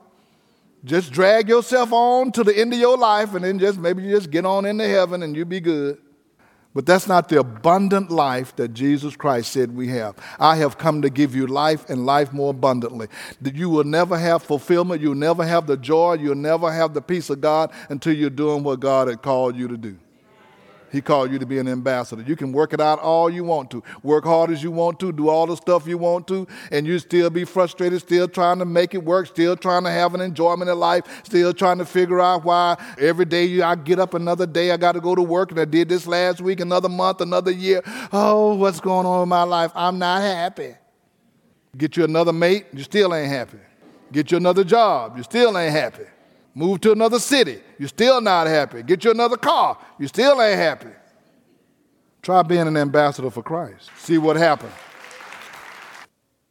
Just 0.88 1.12
drag 1.12 1.50
yourself 1.50 1.91
on 1.91 2.32
to 2.32 2.44
the 2.44 2.58
end 2.58 2.74
of 2.74 2.79
your 2.79 2.98
life 2.98 3.36
and 3.36 3.44
then 3.44 3.60
just 3.60 3.77
maybe 3.77 4.03
you 4.03 4.12
just 4.12 4.32
get 4.32 4.46
on 4.46 4.65
into 4.65 4.88
heaven 4.88 5.22
and 5.22 5.36
you 5.36 5.44
be 5.44 5.60
good. 5.60 5.98
But 6.74 6.86
that's 6.86 7.08
not 7.08 7.27
the 7.27 7.39
abundant 7.39 8.12
life 8.12 8.56
that 8.58 8.74
Jesus 8.74 9.15
Christ 9.15 9.51
said 9.51 9.75
we 9.75 9.88
have. 9.89 10.15
I 10.39 10.58
have 10.58 10.77
come 10.77 11.01
to 11.01 11.10
give 11.10 11.36
you 11.36 11.48
life 11.48 11.89
and 11.89 12.06
life 12.06 12.32
more 12.32 12.51
abundantly. 12.51 13.08
That 13.41 13.56
you 13.56 13.70
will 13.70 13.84
never 13.84 14.17
have 14.17 14.44
fulfillment, 14.44 15.01
you'll 15.01 15.15
never 15.15 15.44
have 15.44 15.65
the 15.65 15.75
joy, 15.75 16.13
you'll 16.13 16.36
never 16.36 16.72
have 16.72 16.94
the 16.94 17.01
peace 17.01 17.29
of 17.29 17.41
God 17.41 17.72
until 17.89 18.13
you're 18.13 18.29
doing 18.29 18.63
what 18.63 18.79
God 18.79 19.08
had 19.08 19.22
called 19.22 19.56
you 19.56 19.67
to 19.67 19.77
do. 19.77 19.98
He 20.91 21.01
called 21.01 21.32
you 21.32 21.39
to 21.39 21.46
be 21.46 21.58
an 21.60 21.67
ambassador. 21.67 22.22
You 22.22 22.36
can 22.36 22.51
work 22.51 22.74
it 22.74 22.79
out 22.79 23.00
all 23.00 23.29
you 23.29 23.44
want 23.44 23.72
to, 23.72 23.84
work 24.03 24.24
hard 24.24 24.51
as 24.51 24.63
you 24.63 24.72
want 24.72 25.00
to, 25.01 25.12
do 25.12 25.29
all 25.29 25.46
the 25.46 25.58
stuff 25.58 25.86
you 25.86 25.98
want 25.98 26.27
to, 26.27 26.48
and 26.72 26.88
you 26.88 26.98
still 27.00 27.29
be 27.29 27.44
frustrated, 27.44 28.00
still 28.01 28.27
trying 28.27 28.60
to 28.60 28.65
make 28.65 28.94
it 28.94 29.03
work, 29.03 29.27
still 29.27 29.56
trying 29.56 29.84
to 29.84 29.91
have 29.91 30.15
an 30.15 30.22
enjoyment 30.22 30.70
in 30.70 30.79
life, 30.79 31.03
still 31.25 31.53
trying 31.53 31.77
to 31.77 31.86
figure 31.86 32.22
out 32.22 32.46
why 32.46 32.77
every 33.00 33.25
day 33.25 33.46
you, 33.46 33.63
I 33.63 33.75
get 33.75 34.00
up 34.00 34.13
another 34.13 34.46
day, 34.46 34.72
I 34.72 34.77
got 34.77 34.94
to 34.94 35.01
go 35.01 35.15
to 35.15 35.22
work, 35.24 35.51
and 35.51 35.60
I 35.60 35.65
did 35.65 35.89
this 35.89 36.08
last 36.08 36.41
week, 36.41 36.60
another 36.60 36.89
month, 36.89 37.22
another 37.22 37.51
year. 37.51 37.82
Oh, 38.13 38.56
what's 38.56 38.79
going 38.79 39.06
on 39.06 39.24
in 39.24 39.29
my 39.29 39.44
life? 39.44 39.72
I'm 39.75 40.00
not 40.00 40.22
happy. 40.22 40.75
Get 41.77 41.98
you 41.98 42.06
another 42.06 42.34
mate, 42.34 42.65
you 42.74 42.84
still 42.84 43.13
ain't 43.13 43.29
happy. 43.29 43.60
Get 44.12 44.32
you 44.32 44.38
another 44.38 44.63
job, 44.63 45.17
you 45.17 45.24
still 45.24 45.58
ain't 45.58 45.74
happy. 45.74 46.06
Move 46.58 46.82
to 46.82 46.92
another 46.92 47.20
city, 47.20 47.60
you're 47.78 47.88
still 47.88 48.20
not 48.20 48.48
happy. 48.48 48.82
Get 48.82 49.04
you 49.04 49.12
another 49.12 49.38
car, 49.38 49.78
you 50.00 50.08
still 50.08 50.42
ain't 50.42 50.58
happy. 50.58 50.90
Try 52.24 52.42
being 52.42 52.68
an 52.68 52.76
ambassador 52.76 53.30
for 53.30 53.44
Christ. 53.44 53.92
See 53.96 54.18
what 54.18 54.38
happens. 54.38 54.74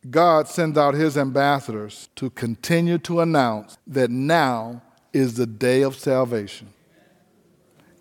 God 0.09 0.47
sends 0.47 0.79
out 0.79 0.95
his 0.95 1.19
ambassadors 1.19 2.09
to 2.15 2.31
continue 2.31 2.99
to 2.99 3.21
announce 3.21 3.79
that 3.89 4.09
now 4.09 4.81
is 5.13 5.35
the 5.35 5.45
day 5.45 5.83
of 5.83 5.97
salvation. 5.97 6.69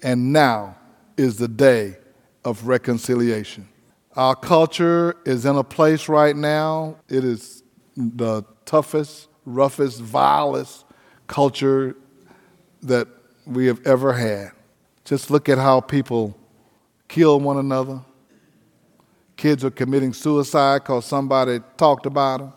And 0.03 0.31
now 0.31 0.77
is 1.17 1.37
the 1.37 1.47
day 1.47 1.97
of 2.43 2.67
reconciliation. 2.67 3.67
Our 4.15 4.35
culture 4.35 5.15
is 5.25 5.43
in 5.43 5.55
a 5.55 5.63
place 5.63 6.07
right 6.07 6.35
now, 6.35 6.97
it 7.09 7.23
is 7.23 7.63
the 7.97 8.43
toughest, 8.63 9.27
roughest, 9.43 10.01
vilest 10.01 10.84
culture 11.27 11.95
that 12.83 13.07
we 13.45 13.67
have 13.67 13.85
ever 13.85 14.13
had. 14.13 14.51
Just 15.03 15.29
look 15.29 15.49
at 15.49 15.57
how 15.57 15.81
people 15.81 16.35
kill 17.07 17.39
one 17.39 17.57
another. 17.57 18.01
Kids 19.37 19.63
are 19.65 19.71
committing 19.71 20.13
suicide 20.13 20.79
because 20.83 21.05
somebody 21.05 21.59
talked 21.77 22.05
about 22.05 22.39
them. 22.39 22.53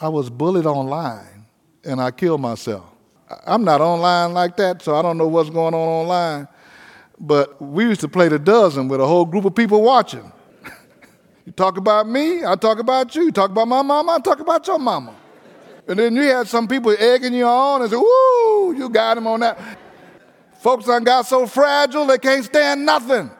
I 0.00 0.08
was 0.08 0.30
bullied 0.30 0.66
online 0.66 1.46
and 1.84 2.00
I 2.00 2.10
killed 2.10 2.40
myself. 2.40 2.84
I'm 3.46 3.64
not 3.64 3.80
online 3.80 4.34
like 4.34 4.56
that, 4.56 4.82
so 4.82 4.94
I 4.94 5.02
don't 5.02 5.16
know 5.16 5.28
what's 5.28 5.50
going 5.50 5.74
on 5.74 5.88
online. 5.88 6.48
But 7.18 7.60
we 7.62 7.84
used 7.84 8.00
to 8.00 8.08
play 8.08 8.28
the 8.28 8.38
dozen 8.38 8.88
with 8.88 9.00
a 9.00 9.06
whole 9.06 9.24
group 9.24 9.44
of 9.44 9.54
people 9.54 9.82
watching. 9.82 10.30
you 11.46 11.52
talk 11.52 11.76
about 11.76 12.08
me, 12.08 12.44
I 12.44 12.56
talk 12.56 12.78
about 12.78 13.14
you. 13.14 13.24
You 13.24 13.32
talk 13.32 13.50
about 13.50 13.68
my 13.68 13.82
mama, 13.82 14.12
I 14.12 14.18
talk 14.18 14.40
about 14.40 14.66
your 14.66 14.78
mama. 14.78 15.14
And 15.88 15.98
then 15.98 16.14
you 16.14 16.22
had 16.22 16.46
some 16.48 16.68
people 16.68 16.94
egging 16.98 17.34
you 17.34 17.46
on 17.46 17.82
and 17.82 17.90
say, 17.90 17.96
"Woo, 17.96 18.74
you 18.74 18.88
got 18.88 19.18
him 19.18 19.26
on 19.26 19.40
that." 19.40 19.58
Folks 20.60 20.86
done 20.86 21.02
got 21.02 21.26
so 21.26 21.46
fragile 21.46 22.06
they 22.06 22.18
can't 22.18 22.44
stand 22.44 22.86
nothing. 22.86 23.30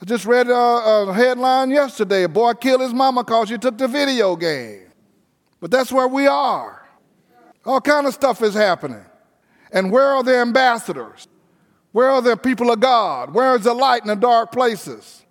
I 0.00 0.04
just 0.06 0.24
read 0.24 0.48
a, 0.48 0.54
a 0.54 1.12
headline 1.12 1.70
yesterday: 1.70 2.22
a 2.22 2.28
boy 2.28 2.54
killed 2.54 2.80
his 2.80 2.94
mama 2.94 3.22
because 3.22 3.48
she 3.48 3.58
took 3.58 3.76
the 3.76 3.86
video 3.86 4.34
game. 4.34 4.86
But 5.60 5.70
that's 5.70 5.92
where 5.92 6.08
we 6.08 6.26
are. 6.26 6.88
All 7.66 7.80
kind 7.82 8.06
of 8.06 8.14
stuff 8.14 8.42
is 8.42 8.54
happening. 8.54 9.04
And 9.72 9.92
where 9.92 10.06
are 10.06 10.22
the 10.22 10.36
ambassadors? 10.36 11.28
Where 11.92 12.08
are 12.08 12.22
the 12.22 12.36
people 12.36 12.70
of 12.70 12.80
God? 12.80 13.34
Where 13.34 13.54
is 13.56 13.64
the 13.64 13.74
light 13.74 14.02
in 14.02 14.08
the 14.08 14.16
dark 14.16 14.52
places? 14.52 15.22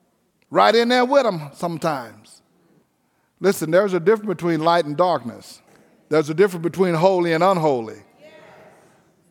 Right 0.52 0.76
in 0.76 0.90
there 0.90 1.06
with 1.06 1.24
them 1.24 1.50
sometimes. 1.54 2.42
Listen, 3.40 3.72
there's 3.72 3.94
a 3.94 4.00
difference 4.00 4.28
between 4.28 4.60
light 4.60 4.86
and 4.86 4.96
darkness. 4.96 5.62
There's 6.10 6.30
a 6.30 6.34
difference 6.34 6.64
between 6.64 6.96
holy 6.96 7.34
and 7.34 7.44
unholy. 7.44 8.02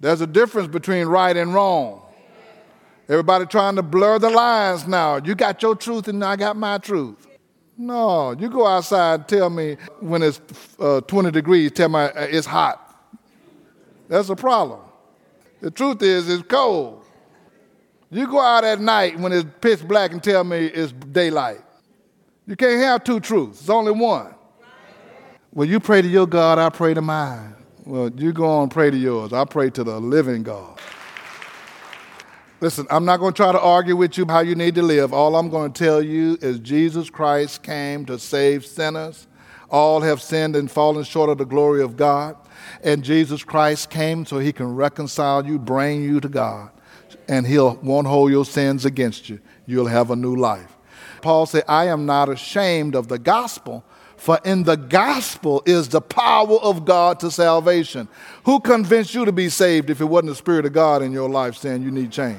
There's 0.01 0.21
a 0.21 0.27
difference 0.27 0.69
between 0.69 1.07
right 1.09 1.37
and 1.37 1.53
wrong. 1.53 2.03
Everybody 3.09 3.47
trying 3.47 3.77
to 3.77 3.83
blur 3.83 4.19
the 4.19 4.31
lines 4.31 4.87
now. 4.87 5.17
You 5.17 5.35
got 5.35 5.61
your 5.63 5.75
truth 5.75 6.09
and 6.09 6.23
I 6.25 6.37
got 6.37 6.57
my 6.57 6.79
truth. 6.79 7.27
No, 7.77 8.33
you 8.33 8.49
go 8.49 8.67
outside 8.67 9.15
and 9.15 9.29
tell 9.29 9.51
me 9.51 9.77
when 10.01 10.23
it's 10.23 10.41
uh, 10.81 11.01
20 11.03 11.31
degrees, 11.31 11.71
tell 11.73 11.89
me 11.89 12.01
uh, 12.01 12.11
it's 12.15 12.47
hot. 12.47 12.85
That's 14.09 14.29
a 14.29 14.37
problem. 14.37 14.81
The 15.61 15.71
truth 15.71 16.03
is, 16.03 16.29
it's 16.29 16.43
cold. 16.43 17.05
You 18.11 18.27
go 18.27 18.41
out 18.41 18.65
at 18.65 18.81
night 18.81 19.19
when 19.19 19.33
it's 19.33 19.49
pitch 19.61 19.87
black 19.87 20.13
and 20.13 20.23
tell 20.23 20.43
me 20.45 20.67
it's 20.67 20.93
daylight. 20.93 21.61
You 22.47 22.57
can't 22.57 22.81
have 22.83 23.05
two 23.05 23.21
truths, 23.21 23.61
it's 23.61 23.71
only 23.71 23.93
one. 23.93 24.35
Well, 25.59 25.67
you 25.67 25.81
pray 25.81 26.03
to 26.03 26.07
your 26.07 26.29
God, 26.29 26.61
I 26.61 26.69
pray 26.69 26.95
to 26.95 27.03
mine. 27.03 27.53
Well, 27.85 28.13
you 28.15 28.33
go 28.33 28.47
on 28.47 28.63
and 28.63 28.71
pray 28.71 28.93
to 28.93 28.97
yours. 28.97 29.33
I 29.33 29.45
pray 29.45 29.71
to 29.71 29.83
the 29.83 29.99
living 29.99 30.45
God. 30.45 30.79
Listen, 32.61 32.87
I'm 32.91 33.05
not 33.05 33.17
going 33.17 33.33
to 33.33 33.37
try 33.37 33.51
to 33.51 33.61
argue 33.61 33.97
with 33.97 34.17
you 34.17 34.25
how 34.29 34.39
you 34.39 34.55
need 34.55 34.77
to 34.77 34.83
live. 34.83 35.13
All 35.13 35.35
I'm 35.35 35.51
going 35.51 35.73
to 35.73 35.85
tell 35.85 36.01
you 36.01 36.39
is 36.41 36.61
Jesus 36.61 37.11
Christ 37.11 37.65
came 37.65 38.07
to 38.07 38.21
save 38.21 38.67
sinners. 38.67 39.27
All 39.69 40.01
have 40.03 40.23
sinned 40.23 40.55
and 40.55 40.71
fallen 40.71 41.03
short 41.03 41.29
of 41.29 41.39
the 41.39 41.45
glory 41.45 41.83
of 41.83 41.97
God. 41.97 42.37
And 42.85 43.03
Jesus 43.03 43.43
Christ 43.43 43.91
came 43.91 44.27
so 44.27 44.39
he 44.39 44.53
can 44.53 44.77
reconcile 44.77 45.45
you, 45.45 45.59
bring 45.59 46.05
you 46.05 46.21
to 46.21 46.29
God. 46.29 46.71
And 47.27 47.45
he'll 47.45 47.75
won't 47.83 48.07
hold 48.07 48.31
your 48.31 48.45
sins 48.45 48.85
against 48.85 49.29
you. 49.29 49.41
You'll 49.67 49.87
have 49.87 50.13
a 50.13 50.17
new 50.17 50.37
life. 50.37 50.77
Paul 51.21 51.47
said, 51.47 51.65
I 51.67 51.87
am 51.87 52.07
not 52.07 52.29
ashamed 52.29 52.95
of 52.95 53.09
the 53.09 53.19
gospel, 53.19 53.85
for 54.19 54.39
in 54.45 54.65
the 54.65 54.77
gospel 54.77 55.63
is 55.65 55.89
the 55.89 56.01
power 56.01 56.59
of 56.59 56.85
God 56.85 57.21
to 57.21 57.31
salvation. 57.31 58.09
Who 58.45 58.61
convinced 58.61 59.15
you 59.15 59.25
to 59.25 59.33
be 59.33 59.49
saved 59.49 59.91
if 59.91 60.01
it 60.01 60.05
wasn't 60.05 60.31
the 60.31 60.35
Spirit 60.35 60.67
of 60.67 60.73
God 60.73 61.03
in 61.03 61.13
your 61.13 61.31
life 61.31 61.57
saying 61.57 61.83
you 61.83 61.91
need 61.91 62.11
change? 62.11 62.39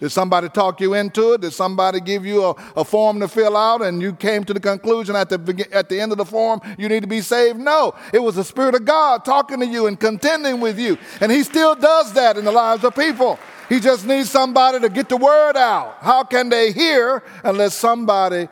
Did 0.00 0.10
somebody 0.10 0.48
talk 0.48 0.80
you 0.80 0.94
into 0.94 1.34
it? 1.34 1.42
Did 1.42 1.52
somebody 1.52 2.00
give 2.00 2.24
you 2.24 2.42
a, 2.44 2.54
a, 2.76 2.84
form 2.84 3.20
to 3.20 3.28
fill 3.28 3.54
out 3.54 3.82
and 3.82 4.00
you 4.00 4.14
came 4.14 4.44
to 4.44 4.54
the 4.54 4.60
conclusion 4.60 5.14
at 5.14 5.28
the, 5.28 5.68
at 5.72 5.90
the 5.90 6.00
end 6.00 6.10
of 6.12 6.18
the 6.18 6.24
form 6.24 6.60
you 6.78 6.88
need 6.88 7.02
to 7.02 7.06
be 7.06 7.20
saved? 7.20 7.58
No. 7.58 7.94
It 8.14 8.20
was 8.20 8.36
the 8.36 8.44
Spirit 8.44 8.74
of 8.74 8.86
God 8.86 9.26
talking 9.26 9.60
to 9.60 9.66
you 9.66 9.88
and 9.88 10.00
contending 10.00 10.60
with 10.60 10.78
you. 10.78 10.96
And 11.20 11.30
He 11.30 11.42
still 11.42 11.74
does 11.74 12.14
that 12.14 12.38
in 12.38 12.46
the 12.46 12.52
lives 12.52 12.82
of 12.82 12.94
people. 12.94 13.38
He 13.68 13.78
just 13.78 14.06
needs 14.06 14.30
somebody 14.30 14.80
to 14.80 14.88
get 14.88 15.08
the 15.08 15.18
word 15.18 15.56
out. 15.56 15.98
How 16.00 16.24
can 16.24 16.48
they 16.48 16.72
hear 16.72 17.22
unless 17.44 17.74
somebody 17.74 18.48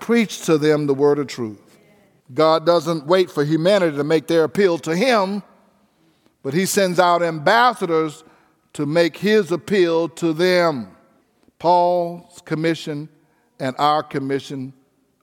preach 0.00 0.44
to 0.46 0.58
them 0.58 0.86
the 0.86 0.94
word 0.94 1.18
of 1.18 1.26
truth? 1.26 1.78
God 2.32 2.64
doesn't 2.64 3.06
wait 3.06 3.30
for 3.30 3.44
humanity 3.44 3.96
to 3.96 4.04
make 4.04 4.26
their 4.26 4.44
appeal 4.44 4.78
to 4.78 4.96
Him, 4.96 5.42
but 6.42 6.54
He 6.54 6.66
sends 6.66 6.98
out 6.98 7.22
ambassadors 7.22 8.24
to 8.74 8.86
make 8.86 9.16
his 9.16 9.50
appeal 9.50 10.08
to 10.08 10.32
them. 10.32 10.96
Paul's 11.58 12.40
commission 12.44 13.08
and 13.58 13.74
our 13.78 14.02
commission 14.02 14.72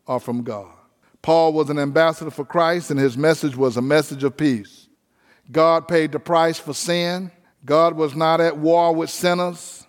are 0.07 0.19
from 0.19 0.43
God. 0.43 0.73
Paul 1.21 1.53
was 1.53 1.69
an 1.69 1.79
ambassador 1.79 2.31
for 2.31 2.45
Christ, 2.45 2.91
and 2.91 2.99
his 2.99 3.17
message 3.17 3.55
was 3.55 3.75
a 3.75 3.81
message 3.81 4.23
of 4.23 4.37
peace. 4.37 4.87
God 5.51 5.87
paid 5.87 6.11
the 6.11 6.19
price 6.19 6.59
for 6.59 6.73
sin. 6.73 7.31
God 7.65 7.95
was 7.95 8.15
not 8.15 8.39
at 8.39 8.57
war 8.57 8.93
with 8.93 9.09
sinners. 9.09 9.85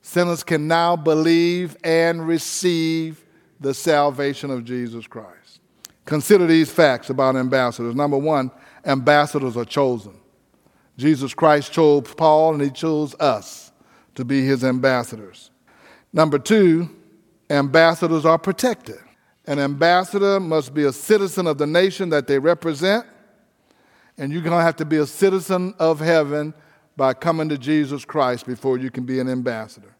Sinners 0.00 0.42
can 0.42 0.68
now 0.68 0.96
believe 0.96 1.76
and 1.82 2.26
receive 2.26 3.24
the 3.60 3.74
salvation 3.74 4.50
of 4.50 4.64
Jesus 4.64 5.06
Christ. 5.06 5.60
Consider 6.04 6.46
these 6.46 6.70
facts 6.70 7.10
about 7.10 7.36
ambassadors. 7.36 7.94
Number 7.94 8.16
one, 8.16 8.50
ambassadors 8.84 9.56
are 9.56 9.64
chosen. 9.64 10.14
Jesus 10.96 11.34
Christ 11.34 11.72
chose 11.72 12.12
Paul 12.14 12.54
and 12.54 12.62
he 12.62 12.70
chose 12.70 13.14
us 13.20 13.72
to 14.14 14.24
be 14.24 14.42
his 14.42 14.64
ambassadors. 14.64 15.50
Number 16.12 16.38
two, 16.38 16.88
ambassadors 17.50 18.24
are 18.24 18.38
protected. 18.38 18.98
An 19.46 19.58
ambassador 19.58 20.40
must 20.40 20.74
be 20.74 20.84
a 20.84 20.92
citizen 20.92 21.46
of 21.46 21.56
the 21.58 21.66
nation 21.66 22.10
that 22.10 22.26
they 22.26 22.38
represent, 22.38 23.06
and 24.18 24.32
you're 24.32 24.42
going 24.42 24.56
to 24.56 24.62
have 24.62 24.76
to 24.76 24.84
be 24.84 24.96
a 24.96 25.06
citizen 25.06 25.74
of 25.78 26.00
heaven 26.00 26.52
by 26.96 27.14
coming 27.14 27.48
to 27.48 27.56
Jesus 27.56 28.04
Christ 28.04 28.46
before 28.46 28.76
you 28.76 28.90
can 28.90 29.04
be 29.04 29.20
an 29.20 29.28
ambassador. 29.28 29.94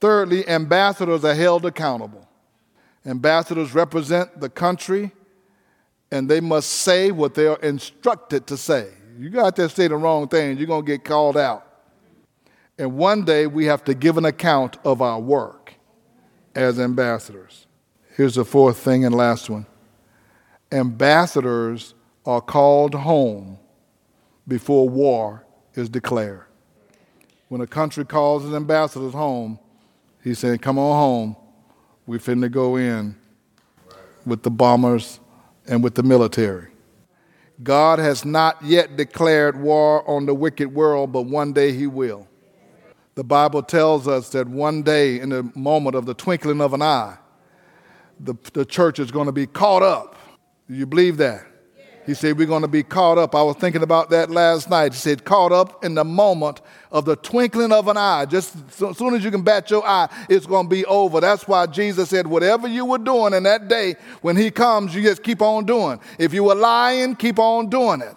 Thirdly, 0.00 0.48
ambassadors 0.48 1.24
are 1.24 1.34
held 1.34 1.66
accountable. 1.66 2.26
Ambassadors 3.04 3.74
represent 3.74 4.40
the 4.40 4.48
country, 4.48 5.12
and 6.10 6.28
they 6.28 6.40
must 6.40 6.70
say 6.70 7.10
what 7.10 7.34
they 7.34 7.46
are 7.46 7.58
instructed 7.60 8.46
to 8.46 8.56
say. 8.56 8.88
You 9.18 9.30
got 9.30 9.56
to 9.56 9.68
say 9.68 9.88
the 9.88 9.96
wrong 9.96 10.28
thing, 10.28 10.56
you're 10.56 10.66
going 10.66 10.84
to 10.84 10.92
get 10.92 11.04
called 11.04 11.36
out. 11.36 11.64
And 12.78 12.96
one 12.96 13.24
day 13.24 13.46
we 13.46 13.64
have 13.64 13.82
to 13.84 13.94
give 13.94 14.16
an 14.16 14.24
account 14.24 14.76
of 14.84 15.02
our 15.02 15.18
work 15.18 15.74
as 16.54 16.78
ambassadors. 16.78 17.66
Here's 18.16 18.36
the 18.36 18.44
fourth 18.44 18.78
thing 18.78 19.04
and 19.04 19.14
last 19.14 19.50
one 19.50 19.66
ambassadors 20.70 21.94
are 22.26 22.40
called 22.40 22.94
home 22.94 23.58
before 24.46 24.88
war 24.88 25.46
is 25.74 25.88
declared. 25.88 26.44
When 27.48 27.60
a 27.60 27.66
country 27.66 28.04
calls 28.04 28.44
its 28.44 28.54
ambassadors 28.54 29.14
home, 29.14 29.58
he's 30.28 30.38
saying, 30.38 30.58
Come 30.58 30.78
on 30.78 30.98
home. 30.98 31.36
We 32.06 32.18
finna 32.18 32.50
go 32.50 32.76
in 32.76 33.16
with 34.24 34.42
the 34.42 34.50
bombers 34.50 35.20
and 35.66 35.82
with 35.82 35.94
the 35.94 36.02
military. 36.02 36.68
God 37.62 37.98
has 37.98 38.24
not 38.24 38.62
yet 38.62 38.96
declared 38.96 39.60
war 39.60 40.08
on 40.08 40.26
the 40.26 40.34
wicked 40.34 40.72
world, 40.72 41.12
but 41.12 41.22
one 41.22 41.52
day 41.52 41.72
he 41.72 41.86
will. 41.86 42.28
The 43.16 43.24
Bible 43.24 43.62
tells 43.64 44.06
us 44.06 44.28
that 44.30 44.46
one 44.46 44.82
day, 44.82 45.18
in 45.18 45.30
the 45.30 45.50
moment 45.56 45.96
of 45.96 46.06
the 46.06 46.14
twinkling 46.14 46.60
of 46.60 46.72
an 46.72 46.82
eye, 46.82 47.18
the, 48.20 48.34
the 48.52 48.64
church 48.64 49.00
is 49.00 49.10
going 49.10 49.26
to 49.26 49.32
be 49.32 49.46
caught 49.46 49.82
up. 49.82 50.14
Do 50.68 50.76
you 50.76 50.86
believe 50.86 51.16
that? 51.16 51.47
He 52.08 52.14
said, 52.14 52.38
We're 52.38 52.46
going 52.46 52.62
to 52.62 52.68
be 52.68 52.82
caught 52.82 53.18
up. 53.18 53.34
I 53.34 53.42
was 53.42 53.56
thinking 53.56 53.82
about 53.82 54.08
that 54.08 54.30
last 54.30 54.70
night. 54.70 54.94
He 54.94 54.98
said, 54.98 55.26
Caught 55.26 55.52
up 55.52 55.84
in 55.84 55.94
the 55.94 56.04
moment 56.04 56.62
of 56.90 57.04
the 57.04 57.16
twinkling 57.16 57.70
of 57.70 57.86
an 57.86 57.98
eye. 57.98 58.24
Just 58.24 58.56
as 58.80 58.96
soon 58.96 59.14
as 59.14 59.22
you 59.22 59.30
can 59.30 59.42
bat 59.42 59.70
your 59.70 59.86
eye, 59.86 60.08
it's 60.26 60.46
going 60.46 60.64
to 60.64 60.70
be 60.70 60.86
over. 60.86 61.20
That's 61.20 61.46
why 61.46 61.66
Jesus 61.66 62.08
said, 62.08 62.26
Whatever 62.26 62.66
you 62.66 62.86
were 62.86 62.96
doing 62.96 63.34
in 63.34 63.42
that 63.42 63.68
day, 63.68 63.96
when 64.22 64.38
He 64.38 64.50
comes, 64.50 64.94
you 64.94 65.02
just 65.02 65.22
keep 65.22 65.42
on 65.42 65.66
doing. 65.66 66.00
If 66.18 66.32
you 66.32 66.44
were 66.44 66.54
lying, 66.54 67.14
keep 67.14 67.38
on 67.38 67.68
doing 67.68 68.00
it. 68.00 68.16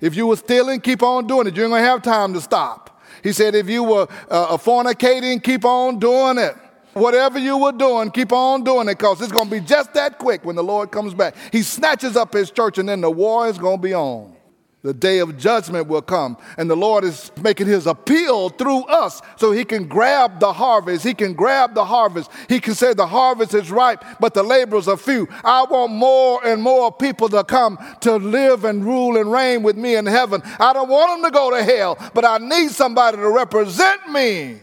If 0.00 0.14
you 0.14 0.28
were 0.28 0.36
stealing, 0.36 0.80
keep 0.80 1.02
on 1.02 1.26
doing 1.26 1.48
it. 1.48 1.56
You 1.56 1.64
ain't 1.64 1.72
going 1.72 1.82
to 1.82 1.88
have 1.88 2.02
time 2.02 2.32
to 2.34 2.40
stop. 2.40 3.02
He 3.24 3.32
said, 3.32 3.56
If 3.56 3.68
you 3.68 3.82
were 3.82 4.06
uh, 4.30 4.56
fornicating, 4.56 5.42
keep 5.42 5.64
on 5.64 5.98
doing 5.98 6.38
it. 6.38 6.54
Whatever 6.96 7.38
you 7.38 7.58
were 7.58 7.72
doing, 7.72 8.10
keep 8.10 8.32
on 8.32 8.64
doing 8.64 8.88
it 8.88 8.96
because 8.96 9.20
it's 9.20 9.30
going 9.30 9.50
to 9.50 9.50
be 9.50 9.60
just 9.60 9.92
that 9.92 10.18
quick 10.18 10.46
when 10.46 10.56
the 10.56 10.64
Lord 10.64 10.90
comes 10.90 11.12
back. 11.12 11.34
He 11.52 11.60
snatches 11.60 12.16
up 12.16 12.32
his 12.32 12.50
church 12.50 12.78
and 12.78 12.88
then 12.88 13.02
the 13.02 13.10
war 13.10 13.46
is 13.48 13.58
going 13.58 13.76
to 13.76 13.82
be 13.82 13.92
on. 13.92 14.34
The 14.80 14.94
day 14.94 15.18
of 15.18 15.36
judgment 15.36 15.88
will 15.88 16.00
come, 16.00 16.38
and 16.56 16.70
the 16.70 16.76
Lord 16.76 17.04
is 17.04 17.32
making 17.42 17.66
his 17.66 17.86
appeal 17.86 18.48
through 18.48 18.84
us 18.84 19.20
so 19.36 19.52
he 19.52 19.64
can 19.64 19.88
grab 19.88 20.40
the 20.40 20.54
harvest. 20.54 21.04
He 21.04 21.12
can 21.12 21.34
grab 21.34 21.74
the 21.74 21.84
harvest. 21.84 22.30
He 22.48 22.60
can 22.60 22.74
say, 22.74 22.94
The 22.94 23.06
harvest 23.06 23.52
is 23.52 23.70
ripe, 23.70 24.02
but 24.18 24.32
the 24.32 24.42
laborers 24.42 24.88
are 24.88 24.96
few. 24.96 25.28
I 25.44 25.64
want 25.64 25.92
more 25.92 26.46
and 26.46 26.62
more 26.62 26.90
people 26.90 27.28
to 27.30 27.44
come 27.44 27.78
to 28.02 28.16
live 28.16 28.64
and 28.64 28.84
rule 28.86 29.18
and 29.18 29.30
reign 29.30 29.62
with 29.62 29.76
me 29.76 29.96
in 29.96 30.06
heaven. 30.06 30.40
I 30.58 30.72
don't 30.72 30.88
want 30.88 31.20
them 31.20 31.30
to 31.30 31.34
go 31.34 31.50
to 31.50 31.62
hell, 31.62 31.98
but 32.14 32.24
I 32.24 32.38
need 32.38 32.70
somebody 32.70 33.18
to 33.18 33.28
represent 33.28 34.08
me. 34.10 34.60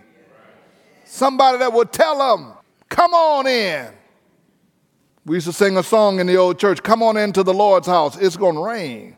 Somebody 1.14 1.60
that 1.60 1.72
would 1.72 1.92
tell 1.92 2.18
them, 2.18 2.54
come 2.90 3.14
on 3.14 3.46
in. 3.46 3.88
We 5.26 5.36
used 5.36 5.46
to 5.46 5.54
sing 5.54 5.78
a 5.78 5.84
song 5.84 6.20
in 6.20 6.26
the 6.26 6.38
old 6.38 6.58
church, 6.58 6.82
come 6.82 7.04
on 7.04 7.18
into 7.18 7.44
the 7.44 7.54
Lord's 7.54 7.86
house, 7.86 8.18
it's 8.18 8.36
going 8.36 8.56
to 8.56 8.64
rain. 8.64 9.16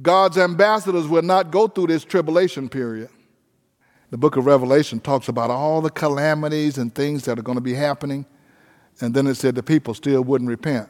God's 0.00 0.38
ambassadors 0.38 1.08
will 1.08 1.22
not 1.22 1.50
go 1.50 1.66
through 1.66 1.88
this 1.88 2.04
tribulation 2.04 2.68
period. 2.68 3.08
The 4.10 4.16
book 4.16 4.36
of 4.36 4.46
Revelation 4.46 5.00
talks 5.00 5.26
about 5.26 5.50
all 5.50 5.80
the 5.80 5.90
calamities 5.90 6.78
and 6.78 6.94
things 6.94 7.24
that 7.24 7.36
are 7.36 7.42
going 7.42 7.58
to 7.58 7.62
be 7.62 7.74
happening. 7.74 8.24
And 9.00 9.12
then 9.12 9.26
it 9.26 9.34
said 9.34 9.56
the 9.56 9.62
people 9.64 9.94
still 9.94 10.22
wouldn't 10.22 10.48
repent. 10.48 10.88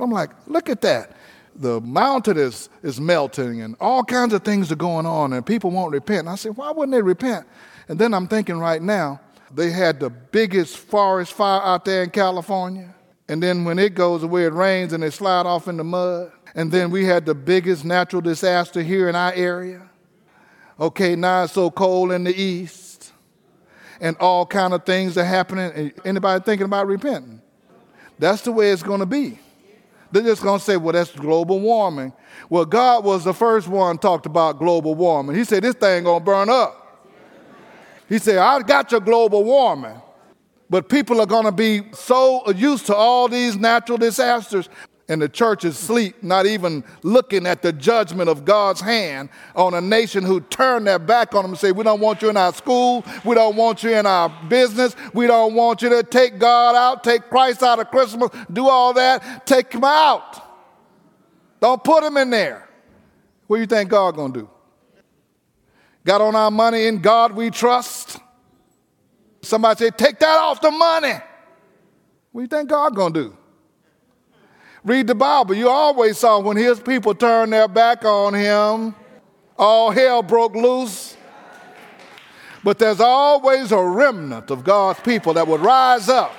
I'm 0.00 0.10
like, 0.10 0.30
look 0.48 0.68
at 0.68 0.80
that. 0.80 1.16
The 1.54 1.80
mountain 1.80 2.38
is, 2.38 2.70
is 2.82 3.00
melting 3.00 3.62
and 3.62 3.76
all 3.78 4.02
kinds 4.02 4.34
of 4.34 4.42
things 4.42 4.72
are 4.72 4.76
going 4.76 5.06
on 5.06 5.32
and 5.32 5.46
people 5.46 5.70
won't 5.70 5.92
repent. 5.92 6.20
And 6.22 6.30
I 6.30 6.34
said, 6.34 6.56
why 6.56 6.72
wouldn't 6.72 6.92
they 6.92 7.02
repent? 7.02 7.46
And 7.86 8.00
then 8.00 8.14
I'm 8.14 8.26
thinking 8.26 8.58
right 8.58 8.82
now, 8.82 9.20
they 9.54 9.70
had 9.70 10.00
the 10.00 10.10
biggest 10.10 10.76
forest 10.76 11.32
fire 11.32 11.62
out 11.62 11.84
there 11.84 12.02
in 12.02 12.10
California. 12.10 12.94
And 13.28 13.42
then 13.42 13.64
when 13.64 13.78
it 13.78 13.94
goes 13.94 14.22
away, 14.22 14.44
it 14.44 14.52
rains 14.52 14.92
and 14.92 15.02
they 15.02 15.10
slide 15.10 15.46
off 15.46 15.68
in 15.68 15.76
the 15.76 15.84
mud. 15.84 16.32
And 16.54 16.70
then 16.70 16.90
we 16.90 17.04
had 17.04 17.24
the 17.24 17.34
biggest 17.34 17.84
natural 17.84 18.20
disaster 18.22 18.82
here 18.82 19.08
in 19.08 19.14
our 19.16 19.32
area. 19.32 19.88
Okay, 20.78 21.16
now 21.16 21.44
it's 21.44 21.52
so 21.52 21.70
cold 21.70 22.12
in 22.12 22.24
the 22.24 22.34
east. 22.34 23.12
And 24.00 24.16
all 24.18 24.44
kind 24.44 24.74
of 24.74 24.84
things 24.84 25.16
are 25.16 25.24
happening. 25.24 25.92
Anybody 26.04 26.44
thinking 26.44 26.66
about 26.66 26.86
repenting? 26.86 27.40
That's 28.18 28.42
the 28.42 28.52
way 28.52 28.70
it's 28.70 28.82
going 28.82 29.00
to 29.00 29.06
be. 29.06 29.38
They're 30.12 30.22
just 30.22 30.42
going 30.42 30.58
to 30.58 30.64
say, 30.64 30.76
well, 30.76 30.92
that's 30.92 31.10
global 31.10 31.58
warming. 31.58 32.12
Well, 32.48 32.64
God 32.64 33.04
was 33.04 33.24
the 33.24 33.34
first 33.34 33.66
one 33.66 33.98
talked 33.98 34.26
about 34.26 34.58
global 34.58 34.94
warming. 34.94 35.34
He 35.34 35.44
said, 35.44 35.64
this 35.64 35.74
thing 35.74 36.04
going 36.04 36.20
to 36.20 36.24
burn 36.24 36.48
up. 36.48 36.83
He 38.14 38.20
said, 38.20 38.38
"I've 38.38 38.68
got 38.68 38.92
your 38.92 39.00
global 39.00 39.42
warming, 39.42 40.00
but 40.70 40.88
people 40.88 41.20
are 41.20 41.26
going 41.26 41.46
to 41.46 41.50
be 41.50 41.82
so 41.94 42.48
used 42.52 42.86
to 42.86 42.94
all 42.94 43.26
these 43.26 43.56
natural 43.56 43.98
disasters. 43.98 44.68
And 45.08 45.20
the 45.20 45.28
church 45.28 45.64
is 45.64 45.74
asleep, 45.76 46.22
not 46.22 46.46
even 46.46 46.84
looking 47.02 47.44
at 47.44 47.60
the 47.60 47.72
judgment 47.72 48.30
of 48.30 48.44
God's 48.44 48.80
hand 48.80 49.30
on 49.56 49.74
a 49.74 49.80
nation 49.80 50.22
who 50.22 50.40
turned 50.42 50.86
their 50.86 51.00
back 51.00 51.34
on 51.34 51.42
them 51.42 51.50
and 51.50 51.58
say, 51.58 51.72
We 51.72 51.82
don't 51.82 51.98
want 51.98 52.22
you 52.22 52.30
in 52.30 52.36
our 52.36 52.54
school. 52.54 53.04
We 53.24 53.34
don't 53.34 53.56
want 53.56 53.82
you 53.82 53.90
in 53.90 54.06
our 54.06 54.28
business. 54.48 54.94
We 55.12 55.26
don't 55.26 55.54
want 55.54 55.82
you 55.82 55.88
to 55.88 56.04
take 56.04 56.38
God 56.38 56.76
out, 56.76 57.02
take 57.02 57.28
Christ 57.30 57.64
out 57.64 57.80
of 57.80 57.90
Christmas, 57.90 58.30
do 58.52 58.68
all 58.68 58.92
that. 58.92 59.44
Take 59.44 59.72
him 59.72 59.82
out. 59.82 60.40
Don't 61.60 61.82
put 61.82 62.04
him 62.04 62.16
in 62.16 62.30
there. 62.30 62.68
What 63.48 63.56
do 63.56 63.60
you 63.60 63.66
think 63.66 63.90
God 63.90 64.14
going 64.14 64.32
to 64.34 64.40
do? 64.42 64.50
Got 66.04 66.20
on 66.20 66.34
our 66.34 66.50
money 66.50 66.86
in 66.86 67.00
God 67.00 67.32
we 67.32 67.50
trust. 67.50 68.18
Somebody 69.42 69.86
say, 69.86 69.90
take 69.90 70.18
that 70.18 70.38
off 70.38 70.60
the 70.60 70.70
money. 70.70 71.14
What 72.32 72.40
do 72.40 72.42
you 72.42 72.46
think 72.46 72.70
God 72.70 72.94
gonna 72.94 73.14
do? 73.14 73.36
Read 74.84 75.06
the 75.06 75.14
Bible. 75.14 75.54
You 75.54 75.70
always 75.70 76.18
saw 76.18 76.38
when 76.40 76.56
his 76.56 76.78
people 76.78 77.14
turned 77.14 77.52
their 77.52 77.68
back 77.68 78.04
on 78.04 78.34
him, 78.34 78.94
all 79.56 79.90
hell 79.90 80.22
broke 80.22 80.54
loose. 80.54 81.16
But 82.62 82.78
there's 82.78 83.00
always 83.00 83.72
a 83.72 83.82
remnant 83.82 84.50
of 84.50 84.64
God's 84.64 85.00
people 85.00 85.34
that 85.34 85.46
would 85.46 85.60
rise 85.60 86.08
up. 86.08 86.34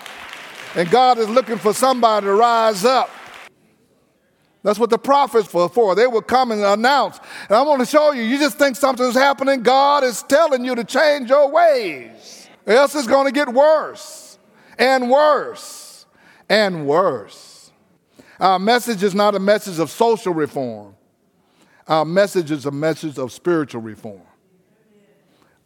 And 0.75 0.89
God 0.89 1.17
is 1.17 1.29
looking 1.29 1.57
for 1.57 1.73
somebody 1.73 2.25
to 2.25 2.33
rise 2.33 2.83
up. 2.83 3.09
That's 4.65 4.79
what 4.79 4.89
the 4.89 4.97
prophets 4.97 5.53
were 5.53 5.69
for. 5.69 5.93
They 5.93 6.07
would 6.07 6.25
come 6.25 6.51
and 6.51 6.63
announce. 6.63 7.19
And 7.47 7.55
I 7.55 7.61
want 7.61 7.81
to 7.81 7.85
show 7.85 8.13
you, 8.13 8.23
you 8.23 8.39
just 8.39 8.57
think 8.57 8.75
something's 8.75 9.13
happening. 9.13 9.61
God 9.61 10.03
is 10.03 10.23
telling 10.23 10.65
you 10.65 10.73
to 10.73 10.83
change 10.83 11.29
your 11.29 11.51
ways. 11.51 12.49
Else 12.65 12.95
it's 12.95 13.05
going 13.05 13.27
to 13.27 13.31
get 13.31 13.47
worse 13.47 14.39
and 14.79 15.07
worse 15.07 16.07
and 16.49 16.87
worse. 16.87 17.69
Our 18.39 18.57
message 18.57 19.03
is 19.03 19.13
not 19.13 19.35
a 19.35 19.39
message 19.39 19.77
of 19.77 19.91
social 19.91 20.33
reform. 20.33 20.95
Our 21.87 22.03
message 22.03 22.49
is 22.49 22.65
a 22.65 22.71
message 22.71 23.19
of 23.19 23.31
spiritual 23.31 23.83
reform. 23.83 24.23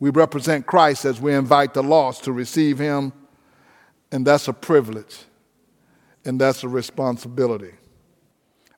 We 0.01 0.09
represent 0.09 0.65
Christ 0.65 1.05
as 1.05 1.21
we 1.21 1.33
invite 1.33 1.73
the 1.73 1.83
lost 1.83 2.25
to 2.25 2.33
receive 2.33 2.77
Him, 2.77 3.13
and 4.12 4.27
that's 4.27 4.49
a 4.49 4.53
privilege, 4.53 5.19
and 6.25 6.39
that's 6.39 6.65
a 6.65 6.67
responsibility. 6.67 7.78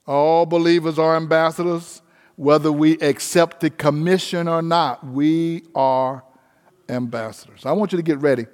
All 0.08 0.46
believers 0.46 0.98
are 0.98 1.16
ambassadors, 1.16 2.02
whether 2.36 2.72
we 2.72 2.94
accept 3.00 3.60
the 3.60 3.70
commission 3.70 4.48
or 4.48 4.62
not. 4.62 5.06
We 5.06 5.64
are 5.76 6.24
ambassadors. 6.90 7.66
I 7.66 7.72
want 7.72 7.92
you 7.92 7.98
to 7.98 8.04
get 8.04 8.20
ready. 8.20 8.46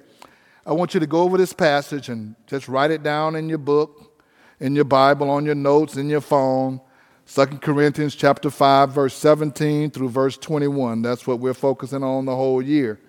I 0.66 0.72
want 0.72 0.92
you 0.92 1.00
to 1.00 1.06
go 1.06 1.22
over 1.22 1.38
this 1.38 1.54
passage 1.54 2.10
and 2.10 2.36
just 2.46 2.68
write 2.68 2.90
it 2.90 3.02
down 3.02 3.36
in 3.36 3.48
your 3.48 3.58
book, 3.58 4.22
in 4.60 4.74
your 4.74 4.84
Bible, 4.84 5.30
on 5.30 5.46
your 5.46 5.54
notes, 5.54 5.96
in 5.96 6.08
your 6.10 6.20
phone. 6.20 6.80
2 7.26 7.46
Corinthians 7.58 8.14
chapter 8.14 8.50
5 8.50 8.90
verse 8.90 9.14
17 9.14 9.90
through 9.90 10.08
verse 10.08 10.36
21. 10.36 11.02
That's 11.02 11.26
what 11.26 11.40
we're 11.40 11.54
focusing 11.54 12.02
on 12.02 12.26
the 12.26 12.34
whole 12.34 12.62
year. 12.62 13.00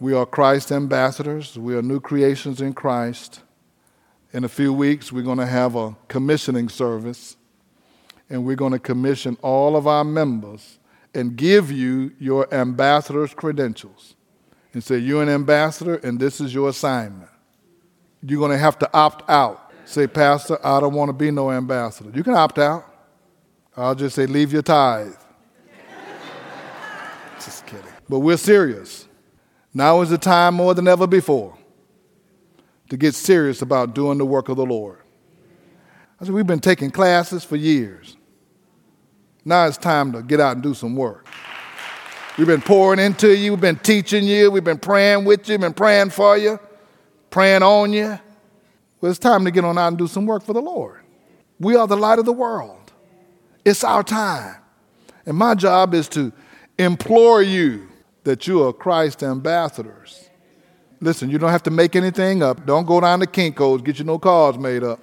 We 0.00 0.14
are 0.14 0.26
Christ 0.26 0.72
ambassadors. 0.72 1.58
We 1.58 1.74
are 1.76 1.82
new 1.82 2.00
creations 2.00 2.60
in 2.60 2.72
Christ. 2.72 3.40
In 4.32 4.44
a 4.44 4.48
few 4.48 4.72
weeks, 4.72 5.12
we're 5.12 5.22
going 5.22 5.38
to 5.38 5.46
have 5.46 5.76
a 5.76 5.94
commissioning 6.08 6.70
service, 6.70 7.36
and 8.30 8.46
we're 8.46 8.56
going 8.56 8.72
to 8.72 8.78
commission 8.78 9.36
all 9.42 9.76
of 9.76 9.86
our 9.86 10.04
members 10.04 10.78
and 11.14 11.36
give 11.36 11.70
you 11.70 12.12
your 12.18 12.52
ambassador's 12.52 13.34
credentials 13.34 14.14
and 14.72 14.82
say, 14.82 14.96
You're 14.96 15.22
an 15.22 15.28
ambassador, 15.28 15.96
and 15.96 16.18
this 16.18 16.40
is 16.40 16.54
your 16.54 16.70
assignment. 16.70 17.28
You're 18.22 18.38
going 18.38 18.52
to 18.52 18.58
have 18.58 18.78
to 18.78 18.90
opt 18.94 19.28
out. 19.28 19.70
Say, 19.84 20.06
Pastor, 20.06 20.58
I 20.64 20.80
don't 20.80 20.94
want 20.94 21.10
to 21.10 21.12
be 21.12 21.30
no 21.30 21.50
ambassador. 21.50 22.10
You 22.14 22.24
can 22.24 22.34
opt 22.34 22.58
out. 22.58 22.86
I'll 23.76 23.94
just 23.94 24.16
say, 24.16 24.26
leave 24.26 24.52
your 24.52 24.62
tithe. 24.62 25.14
just 27.34 27.66
kidding. 27.66 27.84
But 28.08 28.20
we're 28.20 28.36
serious. 28.36 29.08
Now 29.74 30.00
is 30.02 30.10
the 30.10 30.18
time 30.18 30.54
more 30.54 30.72
than 30.72 30.88
ever 30.88 31.06
before 31.06 31.58
to 32.92 32.98
get 32.98 33.14
serious 33.14 33.62
about 33.62 33.94
doing 33.94 34.18
the 34.18 34.26
work 34.26 34.50
of 34.50 34.58
the 34.58 34.66
Lord. 34.66 34.98
I 36.20 36.26
said, 36.26 36.34
we've 36.34 36.46
been 36.46 36.60
taking 36.60 36.90
classes 36.90 37.42
for 37.42 37.56
years. 37.56 38.18
Now 39.46 39.66
it's 39.66 39.78
time 39.78 40.12
to 40.12 40.20
get 40.20 40.40
out 40.40 40.56
and 40.56 40.62
do 40.62 40.74
some 40.74 40.94
work. 40.94 41.26
We've 42.36 42.46
been 42.46 42.60
pouring 42.60 43.00
into 43.00 43.34
you, 43.34 43.52
we've 43.52 43.62
been 43.62 43.78
teaching 43.78 44.24
you, 44.24 44.50
we've 44.50 44.62
been 44.62 44.76
praying 44.76 45.24
with 45.24 45.48
you, 45.48 45.56
been 45.56 45.72
praying 45.72 46.10
for 46.10 46.36
you, 46.36 46.60
praying 47.30 47.62
on 47.62 47.94
you. 47.94 48.18
Well, 49.00 49.08
it's 49.10 49.18
time 49.18 49.46
to 49.46 49.50
get 49.50 49.64
on 49.64 49.78
out 49.78 49.88
and 49.88 49.96
do 49.96 50.06
some 50.06 50.26
work 50.26 50.42
for 50.42 50.52
the 50.52 50.60
Lord. 50.60 51.00
We 51.58 51.76
are 51.76 51.86
the 51.86 51.96
light 51.96 52.18
of 52.18 52.26
the 52.26 52.32
world. 52.34 52.92
It's 53.64 53.84
our 53.84 54.02
time. 54.02 54.56
And 55.24 55.38
my 55.38 55.54
job 55.54 55.94
is 55.94 56.08
to 56.10 56.30
implore 56.76 57.42
you 57.42 57.88
that 58.24 58.46
you 58.46 58.62
are 58.64 58.72
Christ 58.74 59.22
ambassadors. 59.22 60.28
Listen, 61.02 61.28
you 61.28 61.36
don't 61.36 61.50
have 61.50 61.64
to 61.64 61.70
make 61.70 61.96
anything 61.96 62.44
up. 62.44 62.64
Don't 62.64 62.86
go 62.86 63.00
down 63.00 63.18
to 63.20 63.26
Kinko's, 63.26 63.82
get 63.82 63.98
you 63.98 64.04
no 64.04 64.20
cards 64.20 64.56
made 64.56 64.84
up, 64.84 65.00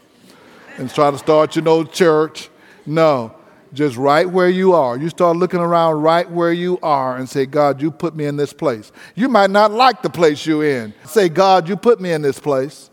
and 0.77 0.89
try 0.89 1.11
to 1.11 1.17
start 1.17 1.57
your 1.57 1.65
no 1.65 1.83
church. 1.83 2.49
No, 2.85 3.35
just 3.73 3.97
right 3.97 4.27
where 4.27 4.49
you 4.49 4.73
are. 4.73 4.97
You 4.97 5.09
start 5.09 5.35
looking 5.35 5.59
around 5.59 6.01
right 6.01 6.29
where 6.31 6.53
you 6.53 6.79
are 6.81 7.17
and 7.17 7.27
say, 7.27 7.45
God, 7.45 7.81
you 7.81 7.91
put 7.91 8.15
me 8.15 8.25
in 8.25 8.37
this 8.37 8.53
place. 8.53 8.93
You 9.13 9.27
might 9.27 9.49
not 9.49 9.71
like 9.71 10.01
the 10.01 10.09
place 10.09 10.45
you're 10.45 10.63
in. 10.63 10.93
Say, 11.03 11.27
God, 11.27 11.67
you 11.67 11.75
put 11.75 11.99
me 11.99 12.13
in 12.13 12.21
this 12.21 12.39
place. 12.39 12.88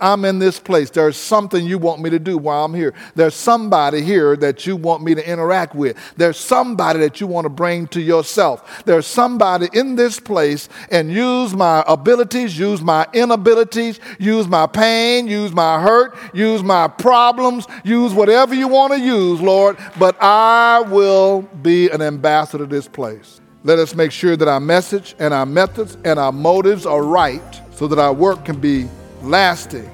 I'm 0.00 0.24
in 0.24 0.38
this 0.38 0.58
place. 0.58 0.90
There's 0.90 1.16
something 1.16 1.66
you 1.66 1.78
want 1.78 2.00
me 2.00 2.10
to 2.10 2.18
do 2.18 2.38
while 2.38 2.64
I'm 2.64 2.74
here. 2.74 2.94
There's 3.14 3.34
somebody 3.34 4.02
here 4.02 4.36
that 4.36 4.66
you 4.66 4.76
want 4.76 5.02
me 5.02 5.14
to 5.14 5.28
interact 5.28 5.74
with. 5.74 5.96
There's 6.16 6.36
somebody 6.36 7.00
that 7.00 7.20
you 7.20 7.26
want 7.26 7.44
to 7.44 7.50
bring 7.50 7.86
to 7.88 8.00
yourself. 8.00 8.84
There's 8.84 9.06
somebody 9.06 9.68
in 9.72 9.96
this 9.96 10.20
place 10.20 10.68
and 10.90 11.10
use 11.12 11.54
my 11.54 11.84
abilities, 11.86 12.58
use 12.58 12.82
my 12.82 13.06
inabilities, 13.12 14.00
use 14.18 14.46
my 14.46 14.66
pain, 14.66 15.26
use 15.26 15.52
my 15.52 15.80
hurt, 15.80 16.16
use 16.34 16.62
my 16.62 16.88
problems, 16.88 17.66
use 17.84 18.12
whatever 18.12 18.54
you 18.54 18.68
want 18.68 18.92
to 18.92 19.00
use, 19.00 19.40
Lord, 19.40 19.76
but 19.98 20.16
I 20.20 20.80
will 20.80 21.42
be 21.42 21.88
an 21.90 22.02
ambassador 22.02 22.64
to 22.64 22.66
this 22.66 22.88
place. 22.88 23.40
Let 23.64 23.78
us 23.78 23.94
make 23.94 24.12
sure 24.12 24.36
that 24.36 24.48
our 24.48 24.60
message 24.60 25.16
and 25.18 25.34
our 25.34 25.46
methods 25.46 25.96
and 26.04 26.18
our 26.18 26.32
motives 26.32 26.86
are 26.86 27.02
right 27.02 27.60
so 27.72 27.88
that 27.88 27.98
our 27.98 28.12
work 28.12 28.44
can 28.44 28.58
be 28.60 28.88
lasting. 29.22 29.90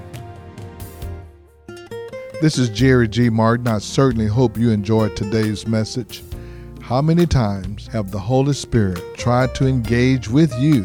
This 2.41 2.59
is 2.59 2.69
Jerry 2.69 3.09
G. 3.09 3.31
Martin. 3.31 3.69
I 3.69 3.79
certainly 3.79 4.27
hope 4.27 4.59
you 4.59 4.71
enjoyed 4.71 5.17
today's 5.17 5.67
message. 5.67 6.23
How 6.81 7.01
many 7.01 7.27
times 7.27 7.87
have 7.87 8.11
the 8.11 8.19
Holy 8.19 8.53
Spirit 8.53 9.03
tried 9.17 9.55
to 9.55 9.67
engage 9.67 10.29
with 10.29 10.53
you 10.59 10.83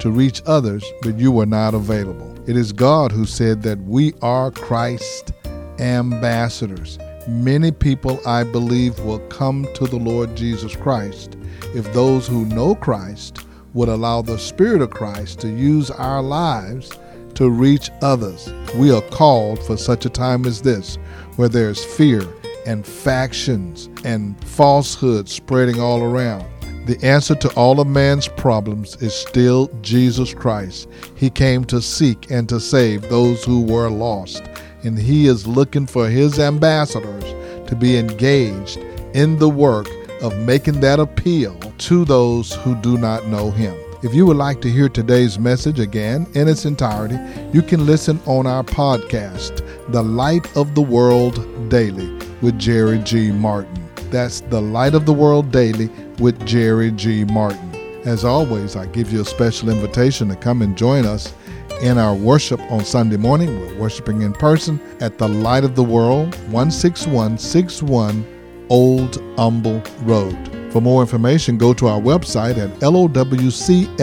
to 0.00 0.10
reach 0.10 0.42
others, 0.46 0.84
but 1.02 1.18
you 1.18 1.30
were 1.30 1.46
not 1.46 1.74
available? 1.74 2.34
It 2.48 2.56
is 2.56 2.72
God 2.72 3.12
who 3.12 3.26
said 3.26 3.62
that 3.62 3.78
we 3.82 4.14
are 4.22 4.50
Christ 4.50 5.32
ambassadors. 5.78 6.98
Many 7.28 7.70
people, 7.70 8.18
I 8.26 8.42
believe, 8.42 8.98
will 9.00 9.20
come 9.28 9.68
to 9.74 9.84
the 9.84 9.98
Lord 9.98 10.34
Jesus 10.34 10.74
Christ 10.74 11.36
if 11.74 11.92
those 11.92 12.26
who 12.26 12.46
know 12.46 12.74
Christ 12.74 13.44
would 13.74 13.88
allow 13.88 14.22
the 14.22 14.38
Spirit 14.38 14.80
of 14.80 14.90
Christ 14.90 15.38
to 15.40 15.48
use 15.48 15.90
our 15.90 16.22
lives 16.22 16.90
to 17.38 17.48
reach 17.48 17.88
others. 18.02 18.52
We 18.74 18.90
are 18.90 19.00
called 19.00 19.64
for 19.64 19.76
such 19.76 20.04
a 20.04 20.10
time 20.10 20.44
as 20.44 20.60
this, 20.60 20.96
where 21.36 21.48
there's 21.48 21.84
fear 21.84 22.26
and 22.66 22.84
factions 22.84 23.88
and 24.04 24.36
falsehood 24.44 25.28
spreading 25.28 25.80
all 25.80 26.02
around. 26.02 26.44
The 26.86 26.98
answer 27.00 27.36
to 27.36 27.54
all 27.54 27.78
of 27.78 27.86
man's 27.86 28.26
problems 28.26 28.96
is 28.96 29.14
still 29.14 29.70
Jesus 29.82 30.34
Christ. 30.34 30.88
He 31.14 31.30
came 31.30 31.64
to 31.66 31.80
seek 31.80 32.28
and 32.28 32.48
to 32.48 32.58
save 32.58 33.02
those 33.02 33.44
who 33.44 33.62
were 33.62 33.88
lost, 33.88 34.42
and 34.82 34.98
He 34.98 35.28
is 35.28 35.46
looking 35.46 35.86
for 35.86 36.08
His 36.08 36.40
ambassadors 36.40 37.22
to 37.68 37.76
be 37.76 37.96
engaged 37.98 38.78
in 39.14 39.38
the 39.38 39.48
work 39.48 39.86
of 40.22 40.36
making 40.38 40.80
that 40.80 40.98
appeal 40.98 41.56
to 41.60 42.04
those 42.04 42.52
who 42.56 42.74
do 42.80 42.98
not 42.98 43.28
know 43.28 43.52
Him. 43.52 43.76
If 44.00 44.14
you 44.14 44.26
would 44.26 44.36
like 44.36 44.60
to 44.60 44.70
hear 44.70 44.88
today's 44.88 45.40
message 45.40 45.80
again 45.80 46.28
in 46.34 46.46
its 46.46 46.64
entirety, 46.64 47.18
you 47.52 47.62
can 47.62 47.84
listen 47.84 48.20
on 48.26 48.46
our 48.46 48.62
podcast, 48.62 49.66
The 49.90 50.04
Light 50.04 50.56
of 50.56 50.76
the 50.76 50.82
World 50.82 51.68
Daily 51.68 52.08
with 52.40 52.56
Jerry 52.60 53.00
G. 53.00 53.32
Martin. 53.32 53.90
That's 54.12 54.38
The 54.40 54.62
Light 54.62 54.94
of 54.94 55.04
the 55.04 55.12
World 55.12 55.50
Daily 55.50 55.90
with 56.20 56.46
Jerry 56.46 56.92
G. 56.92 57.24
Martin. 57.24 57.74
As 58.04 58.24
always, 58.24 58.76
I 58.76 58.86
give 58.86 59.12
you 59.12 59.22
a 59.22 59.24
special 59.24 59.68
invitation 59.68 60.28
to 60.28 60.36
come 60.36 60.62
and 60.62 60.78
join 60.78 61.04
us 61.04 61.34
in 61.82 61.98
our 61.98 62.14
worship 62.14 62.60
on 62.70 62.84
Sunday 62.84 63.16
morning. 63.16 63.58
We're 63.58 63.80
worshiping 63.80 64.22
in 64.22 64.32
person 64.32 64.80
at 65.00 65.18
the 65.18 65.26
Light 65.26 65.64
of 65.64 65.74
the 65.74 65.82
World, 65.82 66.36
16161 66.52 68.24
Old 68.70 69.20
Humble 69.36 69.82
Road. 70.02 70.57
For 70.70 70.80
more 70.82 71.00
information, 71.00 71.56
go 71.56 71.72
to 71.74 71.88
our 71.88 72.00
website 72.00 72.58
at 72.58 72.70
lowcf.org. 72.80 73.98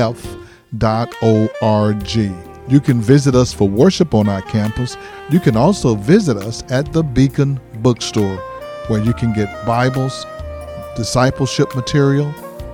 You 2.68 2.80
can 2.80 3.00
visit 3.00 3.36
us 3.36 3.54
for 3.54 3.70
worship 3.70 4.16
on 4.16 4.28
our 4.28 4.42
campus. 4.42 4.98
You 5.30 5.40
can 5.40 5.56
also 5.56 5.94
visit 5.94 6.38
us 6.38 6.64
at 6.72 6.92
the 6.92 7.04
Beacon 7.04 7.60
Bookstore, 7.76 8.38
where 8.88 9.00
you 9.00 9.14
can 9.14 9.34
get 9.34 9.66
Bibles, 9.66 10.26
discipleship 10.96 11.76
material, 11.76 12.34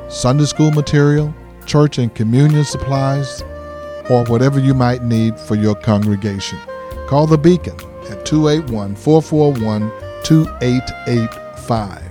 Sunday 0.09 0.45
school 0.45 0.71
material, 0.71 1.33
church 1.65 1.97
and 1.97 2.13
communion 2.15 2.63
supplies, 2.63 3.43
or 4.09 4.23
whatever 4.25 4.59
you 4.59 4.73
might 4.73 5.03
need 5.03 5.37
for 5.37 5.55
your 5.55 5.75
congregation. 5.75 6.57
Call 7.07 7.27
the 7.27 7.37
Beacon 7.37 7.75
at 8.09 8.25
281 8.25 8.95
441 8.95 9.91
2885. 10.23 12.10